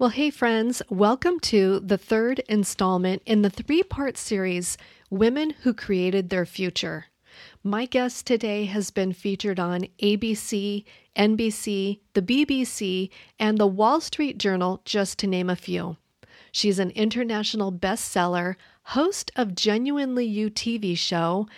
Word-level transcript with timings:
Well, 0.00 0.10
hey, 0.10 0.30
friends, 0.30 0.80
welcome 0.88 1.40
to 1.40 1.80
the 1.80 1.98
third 1.98 2.38
installment 2.48 3.20
in 3.26 3.42
the 3.42 3.50
three 3.50 3.82
part 3.82 4.16
series 4.16 4.78
Women 5.10 5.50
Who 5.64 5.74
Created 5.74 6.30
Their 6.30 6.46
Future. 6.46 7.06
My 7.64 7.84
guest 7.84 8.24
today 8.24 8.66
has 8.66 8.92
been 8.92 9.12
featured 9.12 9.58
on 9.58 9.88
ABC, 10.00 10.84
NBC, 11.16 11.98
the 12.14 12.22
BBC, 12.22 13.10
and 13.40 13.58
the 13.58 13.66
Wall 13.66 14.00
Street 14.00 14.38
Journal, 14.38 14.82
just 14.84 15.18
to 15.18 15.26
name 15.26 15.50
a 15.50 15.56
few. 15.56 15.96
She's 16.52 16.78
an 16.78 16.90
international 16.90 17.72
bestseller, 17.72 18.54
host 18.84 19.32
of 19.34 19.56
Genuinely 19.56 20.26
You 20.26 20.48
TV 20.48 20.96
show. 20.96 21.48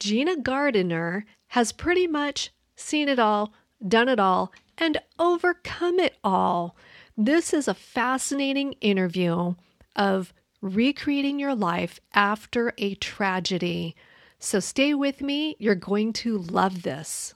Gina 0.00 0.36
Gardiner 0.38 1.24
has 1.46 1.70
pretty 1.70 2.08
much 2.08 2.50
seen 2.74 3.08
it 3.08 3.20
all, 3.20 3.52
done 3.86 4.08
it 4.08 4.18
all, 4.18 4.50
and 4.76 5.00
overcome 5.20 6.00
it 6.00 6.16
all. 6.24 6.74
This 7.16 7.54
is 7.54 7.68
a 7.68 7.74
fascinating 7.74 8.72
interview 8.80 9.54
of 9.94 10.34
recreating 10.60 11.38
your 11.38 11.54
life 11.54 12.00
after 12.12 12.74
a 12.76 12.96
tragedy. 12.96 13.94
So 14.40 14.58
stay 14.58 14.94
with 14.94 15.20
me, 15.20 15.54
you're 15.60 15.76
going 15.76 16.12
to 16.14 16.38
love 16.38 16.82
this. 16.82 17.34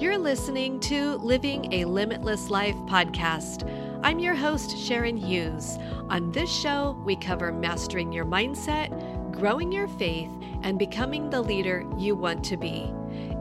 You're 0.00 0.18
listening 0.18 0.80
to 0.80 1.14
Living 1.18 1.72
a 1.72 1.84
Limitless 1.84 2.50
Life 2.50 2.74
podcast. 2.88 3.70
I'm 4.02 4.18
your 4.18 4.34
host, 4.34 4.76
Sharon 4.78 5.16
Hughes. 5.16 5.78
On 6.08 6.32
this 6.32 6.50
show, 6.50 7.00
we 7.06 7.14
cover 7.14 7.52
mastering 7.52 8.12
your 8.12 8.24
mindset, 8.24 8.90
growing 9.30 9.70
your 9.70 9.86
faith, 9.86 10.30
and 10.64 10.76
becoming 10.76 11.30
the 11.30 11.40
leader 11.40 11.84
you 11.96 12.16
want 12.16 12.42
to 12.46 12.56
be. 12.56 12.92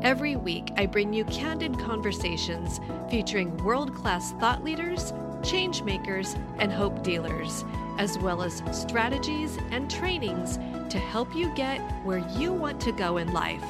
Every 0.04 0.36
week, 0.36 0.70
I 0.76 0.86
bring 0.86 1.14
you 1.14 1.24
candid 1.26 1.80
conversations 1.80 2.82
featuring 3.10 3.56
world 3.64 3.96
class 3.96 4.34
thought 4.34 4.62
leaders, 4.62 5.14
change 5.44 5.82
makers, 5.82 6.36
and 6.60 6.74
hope 6.74 7.04
dealers, 7.04 7.64
as 7.98 8.20
well 8.20 8.44
as 8.44 8.62
strategies 8.74 9.58
and 9.72 9.90
trainings 9.90 10.58
to 10.90 11.00
help 11.00 11.34
you 11.34 11.56
get 11.56 11.80
where 12.04 12.18
you 12.38 12.52
want 12.52 12.82
to 12.82 12.92
go 12.92 13.16
in 13.16 13.32
life. 13.32 13.64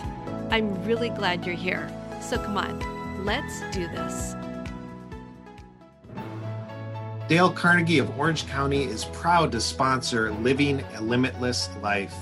I'm 0.49 0.83
really 0.83 1.09
glad 1.09 1.45
you're 1.45 1.53
here. 1.53 1.87
So 2.19 2.37
come 2.39 2.57
on, 2.57 3.23
let's 3.23 3.61
do 3.71 3.87
this. 3.89 4.33
Dale 7.27 7.51
Carnegie 7.51 7.99
of 7.99 8.17
Orange 8.17 8.47
County 8.47 8.85
is 8.85 9.05
proud 9.05 9.51
to 9.51 9.61
sponsor 9.61 10.31
Living 10.31 10.83
a 10.95 11.01
Limitless 11.01 11.69
Life. 11.83 12.15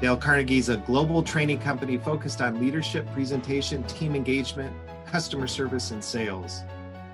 Dale 0.00 0.16
Carnegie 0.16 0.58
is 0.58 0.68
a 0.70 0.76
global 0.78 1.22
training 1.22 1.60
company 1.60 1.96
focused 1.96 2.40
on 2.42 2.60
leadership, 2.60 3.10
presentation, 3.12 3.84
team 3.84 4.16
engagement, 4.16 4.74
customer 5.06 5.46
service, 5.46 5.92
and 5.92 6.02
sales. 6.02 6.62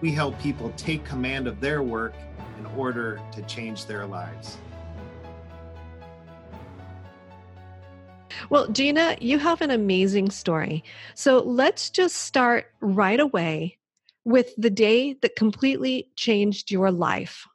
We 0.00 0.12
help 0.12 0.39
people 0.41 0.73
take 0.77 1.05
command 1.05 1.47
of 1.47 1.61
their 1.61 1.83
work 1.83 2.14
in 2.58 2.64
order 2.67 3.20
to 3.33 3.42
change 3.42 3.84
their 3.84 4.06
lives. 4.06 4.56
Well, 8.48 8.69
Gina, 8.69 9.19
you 9.20 9.39
have 9.39 9.61
an 9.61 9.70
amazing 9.70 10.31
story. 10.31 10.83
So 11.14 11.41
let's 11.41 11.91
just 11.91 12.17
start 12.17 12.73
right 12.81 13.20
away 13.20 13.77
with 14.25 14.55
the 14.56 14.70
day 14.70 15.12
that 15.20 15.36
completely 15.36 16.11
changed 16.17 16.70
your 16.70 16.91
life. 16.91 17.47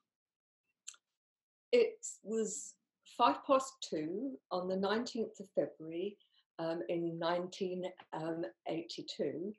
It 1.71 1.97
was 2.23 2.74
five 3.17 3.37
past 3.45 3.73
two 3.87 4.31
on 4.51 4.67
the 4.67 4.75
19th 4.75 5.39
of 5.39 5.47
February 5.55 6.17
um, 6.59 6.81
in 6.89 7.17
1982. 7.19 9.23
Um, 9.23 9.53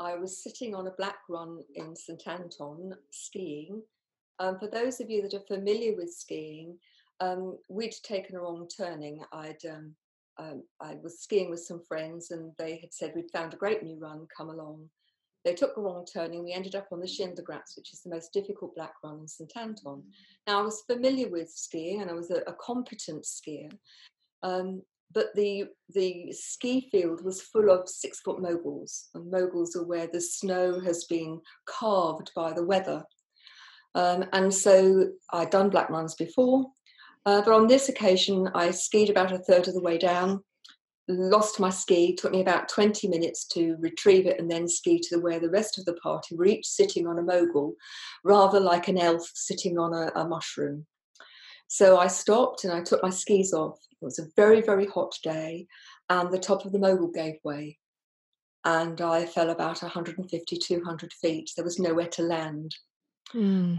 I 0.00 0.16
was 0.16 0.42
sitting 0.42 0.74
on 0.74 0.86
a 0.86 0.92
black 0.92 1.18
run 1.28 1.60
in 1.74 1.94
St 1.94 2.26
Anton 2.26 2.94
skiing. 3.10 3.82
Um, 4.38 4.58
for 4.58 4.66
those 4.66 5.00
of 5.00 5.10
you 5.10 5.20
that 5.22 5.34
are 5.34 5.44
familiar 5.46 5.94
with 5.94 6.12
skiing, 6.12 6.78
um, 7.20 7.58
we'd 7.68 7.94
taken 8.02 8.36
a 8.36 8.40
wrong 8.40 8.66
turning. 8.76 9.22
I'd 9.32 9.64
um, 9.70 9.94
um, 10.38 10.62
I 10.80 10.96
was 11.02 11.20
skiing 11.20 11.50
with 11.50 11.60
some 11.60 11.82
friends, 11.86 12.30
and 12.30 12.52
they 12.58 12.78
had 12.78 12.92
said 12.92 13.12
we'd 13.14 13.30
found 13.30 13.54
a 13.54 13.58
great 13.58 13.82
new 13.82 13.98
run. 13.98 14.26
Come 14.34 14.48
along. 14.48 14.88
They 15.44 15.54
took 15.54 15.76
a 15.76 15.80
wrong 15.80 16.06
turning. 16.06 16.44
We 16.44 16.52
ended 16.52 16.74
up 16.74 16.88
on 16.92 17.00
the 17.00 17.06
Schindergratz, 17.06 17.76
which 17.76 17.92
is 17.92 18.02
the 18.02 18.10
most 18.10 18.32
difficult 18.32 18.74
black 18.76 18.94
run 19.02 19.20
in 19.20 19.28
St 19.28 19.52
Anton. 19.56 20.02
Now, 20.46 20.60
I 20.60 20.62
was 20.62 20.84
familiar 20.86 21.28
with 21.28 21.50
skiing 21.50 22.00
and 22.00 22.10
I 22.10 22.14
was 22.14 22.30
a, 22.30 22.42
a 22.46 22.54
competent 22.60 23.24
skier, 23.24 23.70
um, 24.42 24.82
but 25.12 25.34
the, 25.34 25.66
the 25.92 26.32
ski 26.32 26.88
field 26.90 27.24
was 27.24 27.42
full 27.42 27.70
of 27.70 27.88
six 27.88 28.20
foot 28.20 28.40
moguls, 28.40 29.08
and 29.14 29.30
moguls 29.30 29.76
are 29.76 29.84
where 29.84 30.06
the 30.06 30.20
snow 30.20 30.80
has 30.80 31.04
been 31.04 31.40
carved 31.66 32.30
by 32.34 32.52
the 32.52 32.64
weather. 32.64 33.04
Um, 33.94 34.24
and 34.32 34.52
so 34.54 35.10
I'd 35.32 35.50
done 35.50 35.68
black 35.68 35.90
runs 35.90 36.14
before, 36.14 36.66
uh, 37.26 37.42
but 37.42 37.52
on 37.52 37.66
this 37.66 37.88
occasion, 37.88 38.48
I 38.54 38.70
skied 38.70 39.10
about 39.10 39.32
a 39.32 39.38
third 39.38 39.68
of 39.68 39.74
the 39.74 39.82
way 39.82 39.98
down 39.98 40.42
lost 41.08 41.60
my 41.60 41.70
ski. 41.70 42.14
took 42.14 42.32
me 42.32 42.40
about 42.40 42.68
20 42.68 43.08
minutes 43.08 43.44
to 43.46 43.76
retrieve 43.80 44.26
it 44.26 44.38
and 44.38 44.50
then 44.50 44.68
ski 44.68 45.00
to 45.08 45.18
where 45.18 45.40
the 45.40 45.50
rest 45.50 45.78
of 45.78 45.84
the 45.84 45.94
party 45.94 46.36
were 46.36 46.46
each 46.46 46.66
sitting 46.66 47.06
on 47.06 47.18
a 47.18 47.22
mogul, 47.22 47.74
rather 48.24 48.60
like 48.60 48.88
an 48.88 48.98
elf 48.98 49.28
sitting 49.34 49.78
on 49.78 49.92
a, 49.92 50.12
a 50.14 50.26
mushroom. 50.26 50.86
So 51.68 51.98
I 51.98 52.06
stopped 52.06 52.64
and 52.64 52.72
I 52.72 52.82
took 52.82 53.02
my 53.02 53.10
skis 53.10 53.52
off. 53.52 53.78
It 53.90 54.04
was 54.04 54.18
a 54.18 54.28
very, 54.36 54.60
very 54.60 54.86
hot 54.86 55.14
day, 55.22 55.66
and 56.10 56.30
the 56.30 56.38
top 56.38 56.64
of 56.64 56.72
the 56.72 56.78
mogul 56.78 57.08
gave 57.08 57.36
way. 57.44 57.78
And 58.64 59.00
I 59.00 59.26
fell 59.26 59.50
about 59.50 59.82
150, 59.82 60.56
200 60.56 61.12
feet. 61.14 61.50
There 61.56 61.64
was 61.64 61.78
nowhere 61.78 62.08
to 62.08 62.22
land. 62.22 62.76
Mm. 63.34 63.78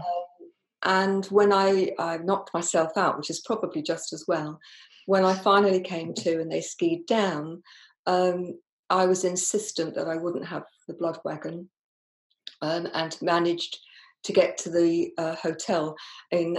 and 0.82 1.24
when 1.26 1.52
I, 1.52 1.92
I 1.98 2.18
knocked 2.18 2.52
myself 2.52 2.96
out, 2.96 3.16
which 3.16 3.30
is 3.30 3.40
probably 3.40 3.80
just 3.80 4.12
as 4.12 4.24
well, 4.28 4.60
when 5.06 5.24
I 5.24 5.34
finally 5.34 5.80
came 5.80 6.14
to 6.14 6.40
and 6.40 6.50
they 6.50 6.60
skied 6.60 7.06
down, 7.06 7.62
um, 8.06 8.58
I 8.90 9.06
was 9.06 9.24
insistent 9.24 9.94
that 9.94 10.08
I 10.08 10.16
wouldn't 10.16 10.46
have 10.46 10.64
the 10.86 10.94
blood 10.94 11.18
wagon 11.24 11.68
um, 12.62 12.88
and 12.92 13.16
managed 13.22 13.78
to 14.24 14.32
get 14.32 14.56
to 14.58 14.70
the 14.70 15.12
uh, 15.18 15.34
hotel 15.36 15.96
in 16.30 16.58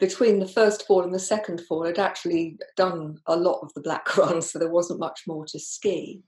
between 0.00 0.38
the 0.38 0.48
first 0.48 0.86
fall 0.86 1.02
and 1.02 1.14
the 1.14 1.18
second 1.18 1.60
fall, 1.68 1.86
I'd 1.86 1.98
actually 1.98 2.58
done 2.76 3.18
a 3.26 3.36
lot 3.36 3.60
of 3.62 3.72
the 3.74 3.82
black 3.82 4.16
run, 4.16 4.42
so 4.42 4.58
there 4.58 4.70
wasn't 4.70 4.98
much 4.98 5.20
more 5.26 5.44
to 5.46 5.58
ski. 5.58 6.22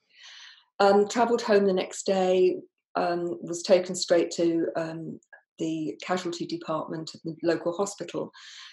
Um, 0.78 1.09
travelled 1.09 1.42
home 1.42 1.64
the 1.64 1.72
next 1.72 2.04
day, 2.04 2.56
um, 2.94 3.38
was 3.42 3.62
taken 3.62 3.94
straight 3.94 4.30
to 4.32 4.66
um, 4.76 5.20
the 5.59 5.99
casualty 6.03 6.47
department 6.47 7.11
at 7.15 7.21
the 7.25 7.37
local 7.43 7.73
hospital, 7.73 8.33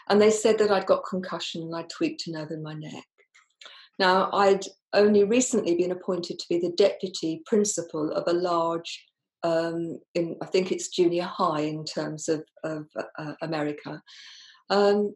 and 0.09 0.21
they 0.21 0.31
said 0.31 0.57
that 0.59 0.71
I'd 0.71 0.85
got 0.85 1.03
concussion 1.09 1.63
and 1.63 1.75
I'd 1.75 1.89
tweaked 1.89 2.27
a 2.27 2.31
nerve 2.31 2.51
in 2.51 2.63
my 2.63 2.73
neck. 2.73 3.05
Now, 3.99 4.29
I'd 4.31 4.63
only 4.93 5.25
recently 5.25 5.75
been 5.75 5.91
appointed 5.91 6.39
to 6.39 6.45
be 6.49 6.59
the 6.59 6.71
deputy 6.71 7.41
principal 7.45 8.11
of 8.13 8.23
a 8.27 8.33
large, 8.33 9.05
um, 9.43 9.99
in 10.15 10.37
I 10.41 10.45
think 10.45 10.71
it's 10.71 10.87
junior 10.87 11.23
high 11.23 11.61
in 11.61 11.83
terms 11.83 12.29
of, 12.29 12.43
of 12.63 12.87
uh, 13.17 13.33
America. 13.41 14.01
Um, 14.69 15.13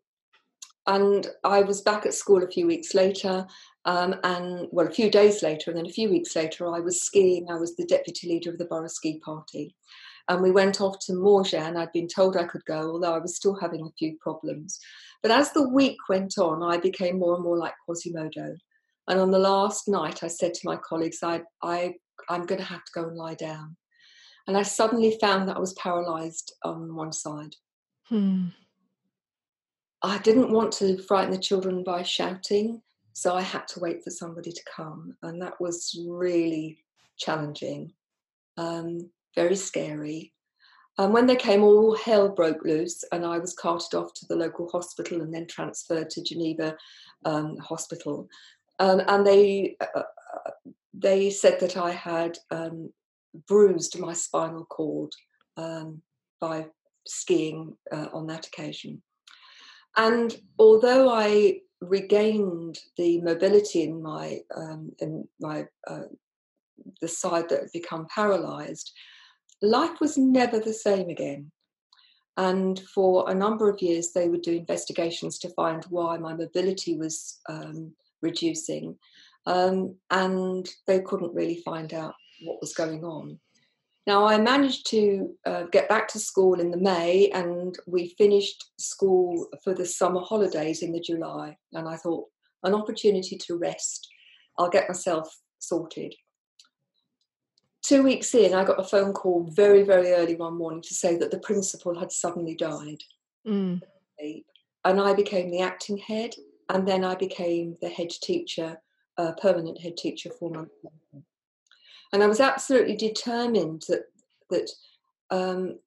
and 0.86 1.28
I 1.46 1.62
was 1.62 1.82
back 1.82 2.06
at 2.06 2.14
school 2.14 2.44
a 2.44 2.52
few 2.52 2.68
weeks 2.68 2.94
later, 2.94 3.48
um, 3.86 4.16
and 4.24 4.68
well, 4.72 4.88
a 4.88 4.92
few 4.92 5.10
days 5.10 5.42
later, 5.42 5.72
and 5.72 5.78
then 5.78 5.86
a 5.86 5.94
few 5.94 6.10
weeks 6.10 6.36
later, 6.36 6.68
I 6.68 6.82
was 6.82 7.02
skiing. 7.02 7.48
I 7.50 7.56
was 7.56 7.76
the 7.76 7.86
deputy 7.86 8.28
leader 8.28 8.50
of 8.50 8.58
the 8.58 8.66
borough 8.66 8.88
ski 8.88 9.20
party. 9.24 9.76
And 10.30 10.42
we 10.42 10.52
went 10.52 10.80
off 10.80 11.00
to 11.06 11.14
Morges. 11.14 11.54
I'd 11.54 11.92
been 11.92 12.08
told 12.08 12.38
I 12.38 12.46
could 12.46 12.64
go, 12.66 12.92
although 12.92 13.14
I 13.14 13.20
was 13.20 13.36
still 13.36 13.56
having 13.56 13.86
a 13.86 13.94
few 13.98 14.18
problems. 14.22 14.80
But 15.22 15.32
as 15.32 15.52
the 15.52 15.68
week 15.68 15.98
went 16.08 16.38
on, 16.38 16.64
I 16.64 16.78
became 16.78 17.20
more 17.20 17.36
and 17.36 17.44
more 17.44 17.58
like 17.58 17.74
Quasimodo. 17.86 18.56
And 19.08 19.20
on 19.20 19.32
the 19.32 19.40
last 19.40 19.88
night, 19.88 20.24
I 20.24 20.28
said 20.28 20.54
to 20.54 20.66
my 20.66 20.78
colleagues, 20.78 21.20
I, 21.24 21.42
I, 21.62 21.96
I'm 22.30 22.46
going 22.46 22.60
to 22.60 22.68
have 22.68 22.86
to 22.86 22.92
go 22.96 23.08
and 23.08 23.18
lie 23.18 23.36
down. 23.36 23.76
And 24.48 24.58
I 24.58 24.64
suddenly 24.64 25.18
found 25.20 25.48
that 25.48 25.58
I 25.58 25.60
was 25.60 25.74
paralyzed 25.74 26.54
on 26.64 26.96
one 26.96 27.12
side. 27.12 27.56
Hmm. 28.08 28.48
I 30.02 30.18
didn't 30.20 30.52
want 30.52 30.74
to 30.74 31.02
frighten 31.04 31.32
the 31.32 31.38
children 31.38 31.84
by 31.84 32.04
shouting, 32.04 32.82
so 33.14 33.36
I 33.36 33.42
had 33.42 33.68
to 33.70 33.80
wait 33.80 34.04
for 34.04 34.10
somebody 34.10 34.52
to 34.52 34.64
come. 34.76 35.16
And 35.22 35.42
that 35.42 35.60
was 35.62 35.98
really 36.08 36.80
challenging. 37.18 37.94
Um, 38.58 39.10
very 39.36 39.56
scary. 39.56 40.34
And 40.98 41.12
when 41.12 41.26
they 41.26 41.36
came, 41.36 41.64
all 41.64 41.96
hell 41.96 42.30
broke 42.30 42.64
loose, 42.64 43.04
and 43.12 43.26
I 43.26 43.40
was 43.40 43.56
carted 43.56 43.96
off 43.96 44.14
to 44.14 44.26
the 44.28 44.36
local 44.36 44.70
hospital 44.70 45.22
and 45.22 45.34
then 45.34 45.48
transferred 45.48 46.10
to 46.12 46.24
Geneva 46.24 46.78
um, 47.26 47.58
Hospital. 47.58 48.28
Um, 48.80 49.02
and 49.08 49.26
they 49.26 49.76
uh, 49.82 50.00
uh, 50.00 50.52
they 50.94 51.30
said 51.30 51.60
that 51.60 51.78
I 51.78 51.92
had 51.92 52.38
um, 52.52 52.92
bruised 53.48 54.00
my 54.00 54.14
spinal 54.14 54.66
cord 54.66 55.12
um, 55.58 56.02
by 56.40 56.68
skiing 57.08 57.76
uh, 57.92 58.08
on 58.14 58.28
that 58.28 58.46
occasion. 58.48 59.02
And 59.96 60.36
although 60.60 61.10
I 61.10 61.60
regained 61.82 62.78
the 62.98 63.22
mobility 63.22 63.84
in 63.84 64.02
my 64.02 64.40
um, 64.56 64.92
in 65.00 65.28
my 65.40 65.66
uh, 65.88 66.08
the 67.02 67.08
side 67.08 67.50
that 67.50 67.62
had 67.62 67.72
become 67.74 68.08
paralysed, 68.14 68.94
life 69.64 70.00
was 70.00 70.18
never 70.18 70.60
the 70.60 70.74
same 70.74 71.10
again. 71.10 71.52
And 72.38 72.80
for 72.80 73.30
a 73.30 73.34
number 73.34 73.70
of 73.70 73.82
years, 73.82 74.12
they 74.12 74.28
would 74.28 74.42
do 74.42 74.54
investigations 74.54 75.40
to 75.40 75.50
find 75.50 75.84
why 75.86 76.18
my 76.18 76.34
mobility 76.34 76.98
was 76.98 77.40
um, 77.48 77.94
reducing. 78.22 78.98
Um, 79.46 79.96
and 80.10 80.68
they 80.88 81.02
couldn't 81.02 81.34
really 81.34 81.62
find 81.64 81.94
out 81.94 82.16
what 82.44 82.60
was 82.62 82.74
going 82.74 83.04
on. 83.04 83.40
Now, 84.06 84.26
I 84.26 84.38
managed 84.38 84.88
to 84.88 85.34
uh, 85.46 85.64
get 85.72 85.88
back 85.88 86.10
to 86.10 86.20
school 86.20 86.60
in 86.60 86.72
the 86.72 86.78
May, 86.78 87.30
and 87.34 87.78
we 87.88 88.16
finished 88.18 88.72
school 88.78 89.48
for 89.64 89.74
the 89.74 89.86
summer 89.86 90.22
holidays 90.22 90.82
in 90.82 90.92
the 90.92 91.00
July. 91.00 91.56
And 91.72 91.88
I 91.88 91.96
thought, 91.96 92.26
an 92.64 92.74
opportunity 92.74 93.38
to 93.38 93.58
rest. 93.58 94.08
I'll 94.58 94.70
get 94.70 94.90
myself 94.90 95.34
sorted. 95.60 96.14
Two 97.84 98.02
weeks 98.02 98.34
in, 98.34 98.54
I 98.54 98.64
got 98.64 98.80
a 98.80 98.84
phone 98.84 99.12
call 99.12 99.44
very, 99.52 99.84
very 99.84 100.14
early 100.14 100.36
one 100.36 100.58
morning 100.58 100.82
to 100.82 100.94
say 100.94 101.18
that 101.18 101.32
the 101.32 101.40
principal 101.40 102.00
had 102.00 102.12
suddenly 102.12 102.56
died. 102.56 103.04
Mm. 103.46 103.82
And 104.86 105.02
I 105.02 105.14
became 105.14 105.52
the 105.52 105.60
acting 105.60 105.98
head, 105.98 106.34
and 106.70 106.88
then 106.88 107.04
I 107.04 107.16
became 107.16 107.78
the 107.82 107.90
head 107.90 108.10
teacher, 108.10 108.78
uh, 109.18 109.34
permanent 109.34 109.82
head 109.82 109.98
teacher 109.98 110.30
four 110.30 110.50
months 110.50 110.76
later. 110.82 111.26
And 112.14 112.24
I 112.24 112.28
was 112.28 112.40
absolutely 112.40 112.96
determined 112.96 113.84
that 113.90 114.06
that 114.50 114.70
um, 115.30 115.80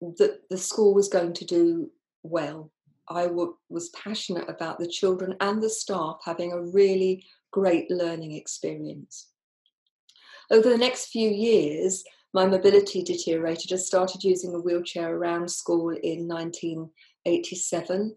that 0.00 0.40
the 0.50 0.56
school 0.56 0.94
was 0.94 1.08
going 1.08 1.34
to 1.34 1.44
do 1.44 1.90
well. 2.22 2.70
I 3.08 3.24
w- 3.24 3.56
was 3.68 3.90
passionate 3.90 4.48
about 4.48 4.78
the 4.78 4.88
children 4.88 5.36
and 5.40 5.62
the 5.62 5.70
staff 5.70 6.20
having 6.24 6.52
a 6.52 6.62
really 6.62 7.24
great 7.50 7.90
learning 7.90 8.32
experience. 8.32 9.28
Over 10.50 10.68
the 10.68 10.78
next 10.78 11.06
few 11.06 11.28
years, 11.28 12.04
my 12.32 12.46
mobility 12.46 13.02
deteriorated. 13.02 13.72
I 13.72 13.76
started 13.76 14.24
using 14.24 14.54
a 14.54 14.60
wheelchair 14.60 15.14
around 15.14 15.50
school 15.50 15.90
in 15.90 16.28
1987. 16.28 18.16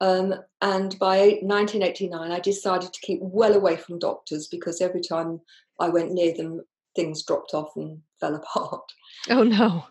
Um, 0.00 0.34
and 0.62 0.98
by 0.98 1.38
1989, 1.42 2.32
I 2.32 2.40
decided 2.40 2.92
to 2.92 3.00
keep 3.00 3.20
well 3.20 3.54
away 3.54 3.76
from 3.76 3.98
doctors 3.98 4.46
because 4.46 4.80
every 4.80 5.02
time 5.02 5.40
I 5.78 5.88
went 5.88 6.12
near 6.12 6.34
them, 6.34 6.62
things 6.96 7.22
dropped 7.22 7.54
off 7.54 7.76
and 7.76 8.00
fell 8.20 8.34
apart. 8.34 8.92
Oh 9.28 9.42
no. 9.42 9.84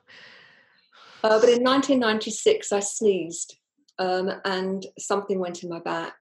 Uh, 1.21 1.39
but 1.39 1.49
in 1.49 1.63
1996, 1.63 2.71
I 2.71 2.79
sneezed 2.79 3.57
um, 3.99 4.31
and 4.45 4.85
something 4.97 5.39
went 5.39 5.63
in 5.63 5.69
my 5.69 5.79
back. 5.79 6.13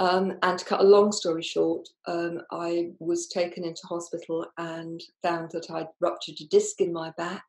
Um, 0.00 0.38
and 0.42 0.58
to 0.58 0.64
cut 0.64 0.80
a 0.80 0.84
long 0.84 1.10
story 1.10 1.42
short, 1.42 1.88
um, 2.06 2.42
I 2.52 2.90
was 3.00 3.26
taken 3.26 3.64
into 3.64 3.86
hospital 3.86 4.46
and 4.56 5.02
found 5.22 5.50
that 5.50 5.70
I'd 5.70 5.88
ruptured 6.00 6.36
a 6.40 6.44
disc 6.44 6.80
in 6.80 6.92
my 6.92 7.10
back. 7.16 7.44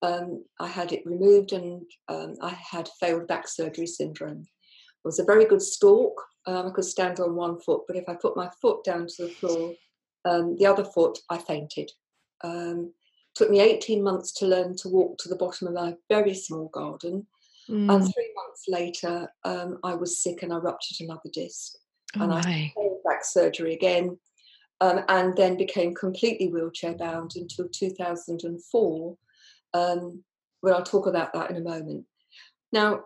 Um, 0.00 0.44
I 0.60 0.68
had 0.68 0.92
it 0.92 1.06
removed 1.06 1.52
and 1.52 1.82
um, 2.08 2.36
I 2.40 2.50
had 2.50 2.88
failed 3.00 3.26
back 3.26 3.48
surgery 3.48 3.86
syndrome. 3.86 4.42
It 4.42 5.04
was 5.04 5.18
a 5.18 5.24
very 5.24 5.44
good 5.44 5.62
stalk. 5.62 6.20
Um, 6.46 6.68
I 6.68 6.70
could 6.70 6.84
stand 6.84 7.18
on 7.18 7.34
one 7.34 7.60
foot, 7.60 7.82
but 7.86 7.96
if 7.96 8.08
I 8.08 8.14
put 8.14 8.36
my 8.36 8.48
foot 8.60 8.84
down 8.84 9.06
to 9.08 9.26
the 9.26 9.28
floor, 9.28 9.74
um, 10.24 10.56
the 10.58 10.66
other 10.66 10.84
foot, 10.84 11.18
I 11.30 11.38
fainted. 11.38 11.90
took 13.34 13.50
me 13.50 13.60
18 13.60 14.02
months 14.02 14.32
to 14.34 14.46
learn 14.46 14.76
to 14.76 14.88
walk 14.88 15.18
to 15.18 15.28
the 15.28 15.36
bottom 15.36 15.68
of 15.68 15.74
my 15.74 15.94
very 16.08 16.34
small 16.34 16.68
garden. 16.68 17.26
Mm. 17.68 17.94
And 17.94 18.14
three 18.14 18.32
months 18.34 18.64
later, 18.68 19.28
um, 19.44 19.78
I 19.84 19.94
was 19.94 20.20
sick 20.20 20.42
and 20.42 20.52
I 20.52 20.56
ruptured 20.56 21.04
another 21.04 21.30
disc. 21.32 21.74
Oh 22.16 22.22
and 22.22 22.32
I 22.32 22.42
had 22.76 23.02
back 23.04 23.24
surgery 23.24 23.74
again, 23.74 24.18
um, 24.80 25.04
and 25.08 25.36
then 25.36 25.56
became 25.56 25.94
completely 25.94 26.48
wheelchair 26.48 26.94
bound 26.94 27.32
until 27.36 27.68
2004. 27.68 29.16
Um, 29.74 30.24
well, 30.62 30.74
I'll 30.74 30.82
talk 30.82 31.06
about 31.06 31.32
that 31.32 31.50
in 31.50 31.56
a 31.56 31.60
moment. 31.60 32.04
Now, 32.72 33.04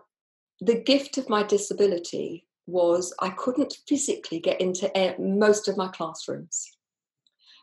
the 0.59 0.81
gift 0.81 1.17
of 1.17 1.29
my 1.29 1.43
disability 1.43 2.45
was 2.65 3.13
I 3.19 3.29
couldn't 3.29 3.77
physically 3.87 4.39
get 4.39 4.59
into 4.59 4.91
most 5.19 5.67
of 5.67 5.77
my 5.77 5.87
classrooms. 5.87 6.69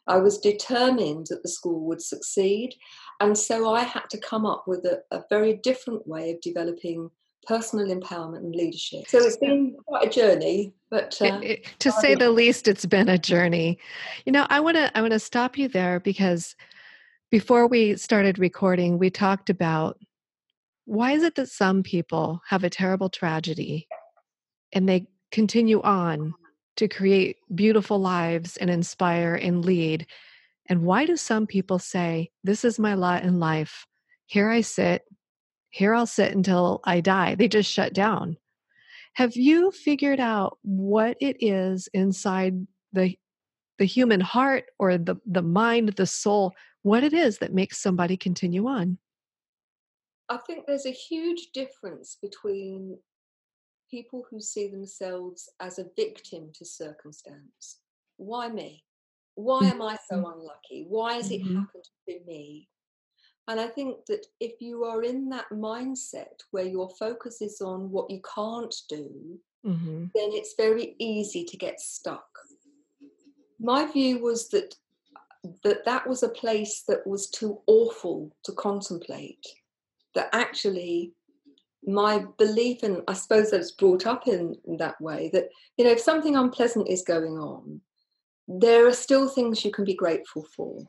I 0.07 0.19
was 0.19 0.39
determined 0.39 1.27
that 1.31 1.43
the 1.43 1.49
school 1.49 1.81
would 1.87 2.03
succeed. 2.03 2.75
And 3.21 3.37
so 3.37 3.75
I 3.75 3.83
had 3.83 4.09
to 4.11 4.19
come 4.19 4.45
up 4.45 4.67
with 4.67 4.85
a, 4.85 5.03
a 5.11 5.23
very 5.31 5.55
different 5.55 6.07
way 6.07 6.33
of 6.33 6.41
developing 6.41 7.11
personal 7.47 7.87
empowerment 7.95 8.39
and 8.39 8.55
leadership. 8.55 9.07
So 9.09 9.19
it's 9.19 9.37
been 9.37 9.77
quite 9.87 10.09
a 10.09 10.11
journey, 10.11 10.73
but 10.91 11.17
uh, 11.21 11.27
it, 11.27 11.45
it, 11.45 11.67
to 11.81 11.93
say 11.93 12.15
the 12.15 12.31
least, 12.31 12.69
it's 12.69 12.87
been 12.87 13.09
a 13.09 13.19
journey. 13.19 13.79
You 14.25 14.33
know, 14.33 14.47
I 14.49 14.61
want 14.61 14.77
to 14.77 14.97
I 14.97 15.01
want 15.01 15.13
to 15.13 15.19
stop 15.19 15.59
you 15.59 15.69
there 15.69 16.01
because 16.01 16.57
before 17.31 17.67
we 17.67 17.97
started 17.97 18.39
recording, 18.39 18.99
we 18.99 19.11
talked 19.11 19.51
about 19.51 19.99
why 20.87 21.13
is 21.13 21.23
it 21.23 21.35
that 21.37 21.49
some 21.49 21.83
people 21.83 22.41
have 22.49 22.65
a 22.65 22.71
terrible 22.71 23.09
tragedy 23.09 23.89
and 24.73 24.89
they 24.89 25.07
continue 25.33 25.81
on 25.83 26.35
to 26.77 26.89
create 26.89 27.37
beautiful 27.55 27.99
lives 27.99 28.57
and 28.57 28.69
inspire 28.69 29.35
and 29.35 29.65
lead. 29.65 30.07
And 30.69 30.83
why 30.83 31.05
do 31.07 31.17
some 31.17 31.47
people 31.47 31.79
say, 31.79 32.31
This 32.43 32.65
is 32.65 32.79
my 32.79 32.95
lot 32.95 33.25
in 33.25 33.39
life? 33.39 33.87
Here 34.27 34.49
I 34.49 34.63
sit, 34.63 35.03
here 35.71 35.95
I'll 35.95 36.07
sit 36.07 36.33
until 36.33 36.81
I 36.85 37.01
die. 37.01 37.35
They 37.35 37.49
just 37.49 37.71
shut 37.71 37.93
down. 37.93 38.37
Have 39.15 39.37
you 39.37 39.71
figured 39.71 40.21
out 40.21 40.59
what 40.63 41.17
it 41.21 41.37
is 41.41 41.89
inside 41.93 42.67
the 42.93 43.17
the 43.79 43.85
human 43.85 44.21
heart 44.21 44.65
or 44.79 44.99
the, 44.99 45.17
the 45.27 45.43
mind, 45.43 45.91
the 45.91 46.07
soul, 46.07 46.55
what 46.83 47.03
it 47.03 47.13
is 47.13 47.39
that 47.39 47.53
makes 47.53 47.83
somebody 47.83 48.17
continue 48.17 48.67
on? 48.67 48.99
I 50.29 50.39
think 50.47 50.67
there's 50.67 50.87
a 50.87 50.91
huge 50.91 51.49
difference 51.53 52.17
between 52.23 52.99
people 53.91 54.25
who 54.31 54.41
see 54.41 54.69
themselves 54.69 55.49
as 55.61 55.79
a 55.79 55.87
victim 55.97 56.51
to 56.55 56.65
circumstance. 56.65 57.81
Why 58.17 58.49
me? 58.49 58.85
Why 59.35 59.67
am 59.69 59.83
I 59.83 59.97
so 60.09 60.17
mm-hmm. 60.17 60.27
unlucky? 60.27 60.87
Why 60.89 61.15
has 61.15 61.31
it 61.31 61.43
mm-hmm. 61.43 61.61
happened 61.61 61.85
to 62.09 62.21
me? 62.27 62.69
And 63.47 63.61
I 63.61 63.67
think 63.67 64.07
that 64.07 64.27
if 64.41 64.61
you 64.61 64.85
are 64.85 65.03
in 65.03 65.29
that 65.31 65.51
mindset 65.53 66.43
where 66.51 66.65
your 66.65 66.89
focus 66.99 67.43
is 67.43 67.61
on 67.61 67.91
what 67.91 68.11
you 68.11 68.21
can't 68.35 68.75
do, 68.89 69.39
mm-hmm. 69.67 70.05
then 70.15 70.31
it's 70.33 70.55
very 70.57 70.97
easy 70.99 71.45
to 71.45 71.57
get 71.57 71.81
stuck. 71.81 72.27
My 73.61 73.91
view 73.91 74.23
was 74.23 74.49
that 74.51 74.75
that 75.63 75.85
that 75.85 76.09
was 76.09 76.23
a 76.23 76.29
place 76.31 76.85
that 76.89 77.07
was 77.07 77.29
too 77.29 77.61
awful 77.67 78.35
to 78.45 78.53
contemplate. 78.53 79.47
That 80.15 80.31
actually 80.33 81.13
my 81.87 82.25
belief 82.39 82.83
and 82.83 83.03
i 83.09 83.13
suppose 83.13 83.51
that 83.51 83.61
it's 83.61 83.73
brought 83.73 84.07
up 84.07 84.27
in, 84.27 84.57
in, 84.67 84.77
that 84.79 84.99
way 85.01 85.31
that 85.33 85.49
you 85.77 85.85
know 85.85 85.91
if 85.91 86.01
something 86.01 86.37
unpleasant 86.37 86.89
is 86.89 87.03
going 87.03 87.39
on 87.39 87.81
there 88.47 88.87
are 88.87 88.93
still 88.93 89.29
things 89.29 89.65
you 89.65 89.71
can 89.71 89.85
be 89.85 89.95
grateful 89.95 90.47
for. 90.57 90.83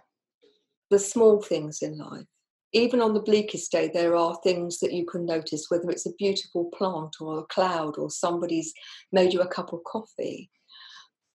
The 0.90 1.00
small 1.00 1.42
things 1.42 1.82
in 1.82 1.98
life. 1.98 2.26
Even 2.74 3.02
on 3.02 3.14
the 3.14 3.22
bleakest 3.22 3.72
day 3.72 3.90
there 3.94 4.16
are 4.16 4.38
things 4.44 4.80
that 4.80 4.94
you 4.94 5.06
can 5.06 5.26
notice 5.26 5.68
whether 5.70 5.90
it's 5.90 6.06
a 6.06 6.14
beautiful 6.14 6.66
plant 6.66 7.16
or 7.22 7.40
a 7.40 7.44
cloud 7.44 7.98
or 7.98 8.10
somebody's 8.10 8.74
made 9.12 9.34
you 9.34 9.42
a 9.42 9.48
cup 9.48 9.74
of 9.74 9.84
coffee. 9.86 10.50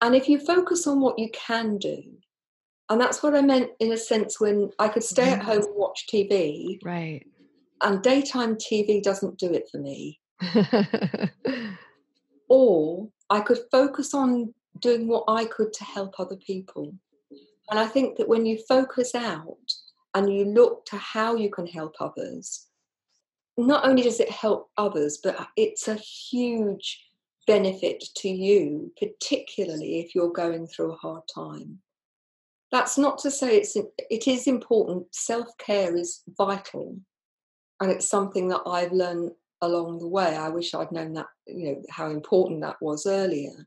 And 0.03 0.15
if 0.15 0.29
you 0.29 0.39
focus 0.39 0.87
on 0.87 1.01
what 1.01 1.19
you 1.19 1.31
can 1.33 1.79
do 1.79 2.03
and 2.91 3.01
that's 3.01 3.23
what 3.23 3.35
i 3.35 3.41
meant 3.41 3.71
in 3.79 3.93
a 3.93 3.97
sense 3.97 4.41
when 4.41 4.71
i 4.79 4.89
could 4.89 5.05
stay 5.05 5.31
at 5.31 5.43
home 5.43 5.63
and 5.63 5.75
watch 5.77 6.07
tv 6.13 6.79
right. 6.85 7.25
and 7.83 8.03
daytime 8.03 8.57
TV 8.57 9.03
doesn't 9.03 9.39
do 9.39 9.53
it 9.53 9.69
for 9.71 9.79
me. 9.79 10.21
or 12.49 13.09
I 13.31 13.41
could 13.41 13.59
focus 13.71 14.13
on 14.13 14.55
doing 14.81 15.07
what 15.07 15.25
I 15.29 15.45
could 15.45 15.73
to 15.75 15.85
help 15.85 16.19
other 16.19 16.37
people. 16.37 16.95
And 17.71 17.79
I 17.79 17.87
think 17.87 18.17
that 18.17 18.29
when 18.29 18.47
you 18.47 18.59
focus 18.69 19.15
out 19.15 19.73
and 20.15 20.33
you 20.33 20.45
look 20.45 20.85
to 20.87 20.97
how 20.97 21.37
you 21.37 21.51
can 21.51 21.67
help 21.67 21.97
others, 22.01 22.67
not 23.57 23.87
only 23.87 24.03
does 24.03 24.21
it 24.21 24.31
help 24.31 24.71
others, 24.77 25.19
but 25.23 25.37
it's 25.57 25.89
a 25.89 25.95
huge 25.95 27.05
benefit 27.47 28.03
to 28.17 28.29
you, 28.29 28.93
particularly 28.99 30.01
if 30.01 30.15
you're 30.15 30.33
going 30.33 30.67
through 30.67 30.93
a 30.93 30.97
hard 30.97 31.23
time. 31.33 31.79
That's 32.73 32.97
not 32.97 33.19
to 33.19 33.31
say 33.31 33.57
it's 33.57 33.77
it 33.77 34.29
is 34.29 34.47
important. 34.47 35.13
Self 35.13 35.49
care 35.59 35.97
is 35.97 36.23
vital, 36.39 36.97
and 37.81 37.91
it's 37.91 38.09
something 38.09 38.49
that 38.49 38.63
I've 38.67 38.93
learned 38.93 39.33
along 39.63 39.99
the 39.99 40.09
way. 40.09 40.37
I 40.37 40.49
wish 40.49 40.75
I'd 40.75 40.93
known 40.93 41.15
that, 41.15 41.27
you 41.47 41.67
know, 41.67 41.83
how 41.91 42.11
important 42.11 42.63
that 42.63 42.77
was 42.81 43.07
earlier. 43.07 43.67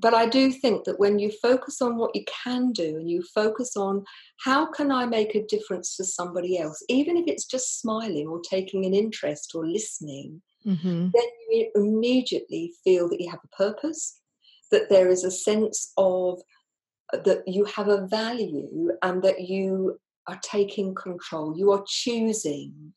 But 0.00 0.14
I 0.14 0.26
do 0.26 0.50
think 0.50 0.84
that 0.84 0.98
when 0.98 1.18
you 1.18 1.30
focus 1.42 1.82
on 1.82 1.96
what 1.96 2.14
you 2.14 2.24
can 2.44 2.72
do 2.72 2.96
and 2.96 3.10
you 3.10 3.22
focus 3.34 3.76
on 3.76 4.04
how 4.38 4.66
can 4.70 4.90
I 4.90 5.04
make 5.04 5.34
a 5.34 5.46
difference 5.46 5.96
to 5.96 6.04
somebody 6.04 6.58
else, 6.58 6.82
even 6.88 7.16
if 7.16 7.26
it's 7.26 7.44
just 7.44 7.80
smiling 7.80 8.26
or 8.26 8.40
taking 8.40 8.86
an 8.86 8.94
interest 8.94 9.52
or 9.54 9.66
listening, 9.66 10.40
mm-hmm. 10.66 11.08
then 11.12 11.28
you 11.50 11.70
immediately 11.74 12.72
feel 12.82 13.08
that 13.10 13.20
you 13.20 13.30
have 13.30 13.40
a 13.44 13.56
purpose, 13.56 14.20
that 14.70 14.88
there 14.88 15.08
is 15.08 15.24
a 15.24 15.30
sense 15.30 15.92
of 15.98 16.40
uh, 17.12 17.18
that 17.24 17.46
you 17.46 17.64
have 17.64 17.88
a 17.88 18.06
value 18.06 18.92
and 19.02 19.22
that 19.22 19.42
you 19.42 20.00
are 20.28 20.38
taking 20.42 20.94
control, 20.94 21.58
you 21.58 21.72
are 21.72 21.84
choosing 21.86 22.94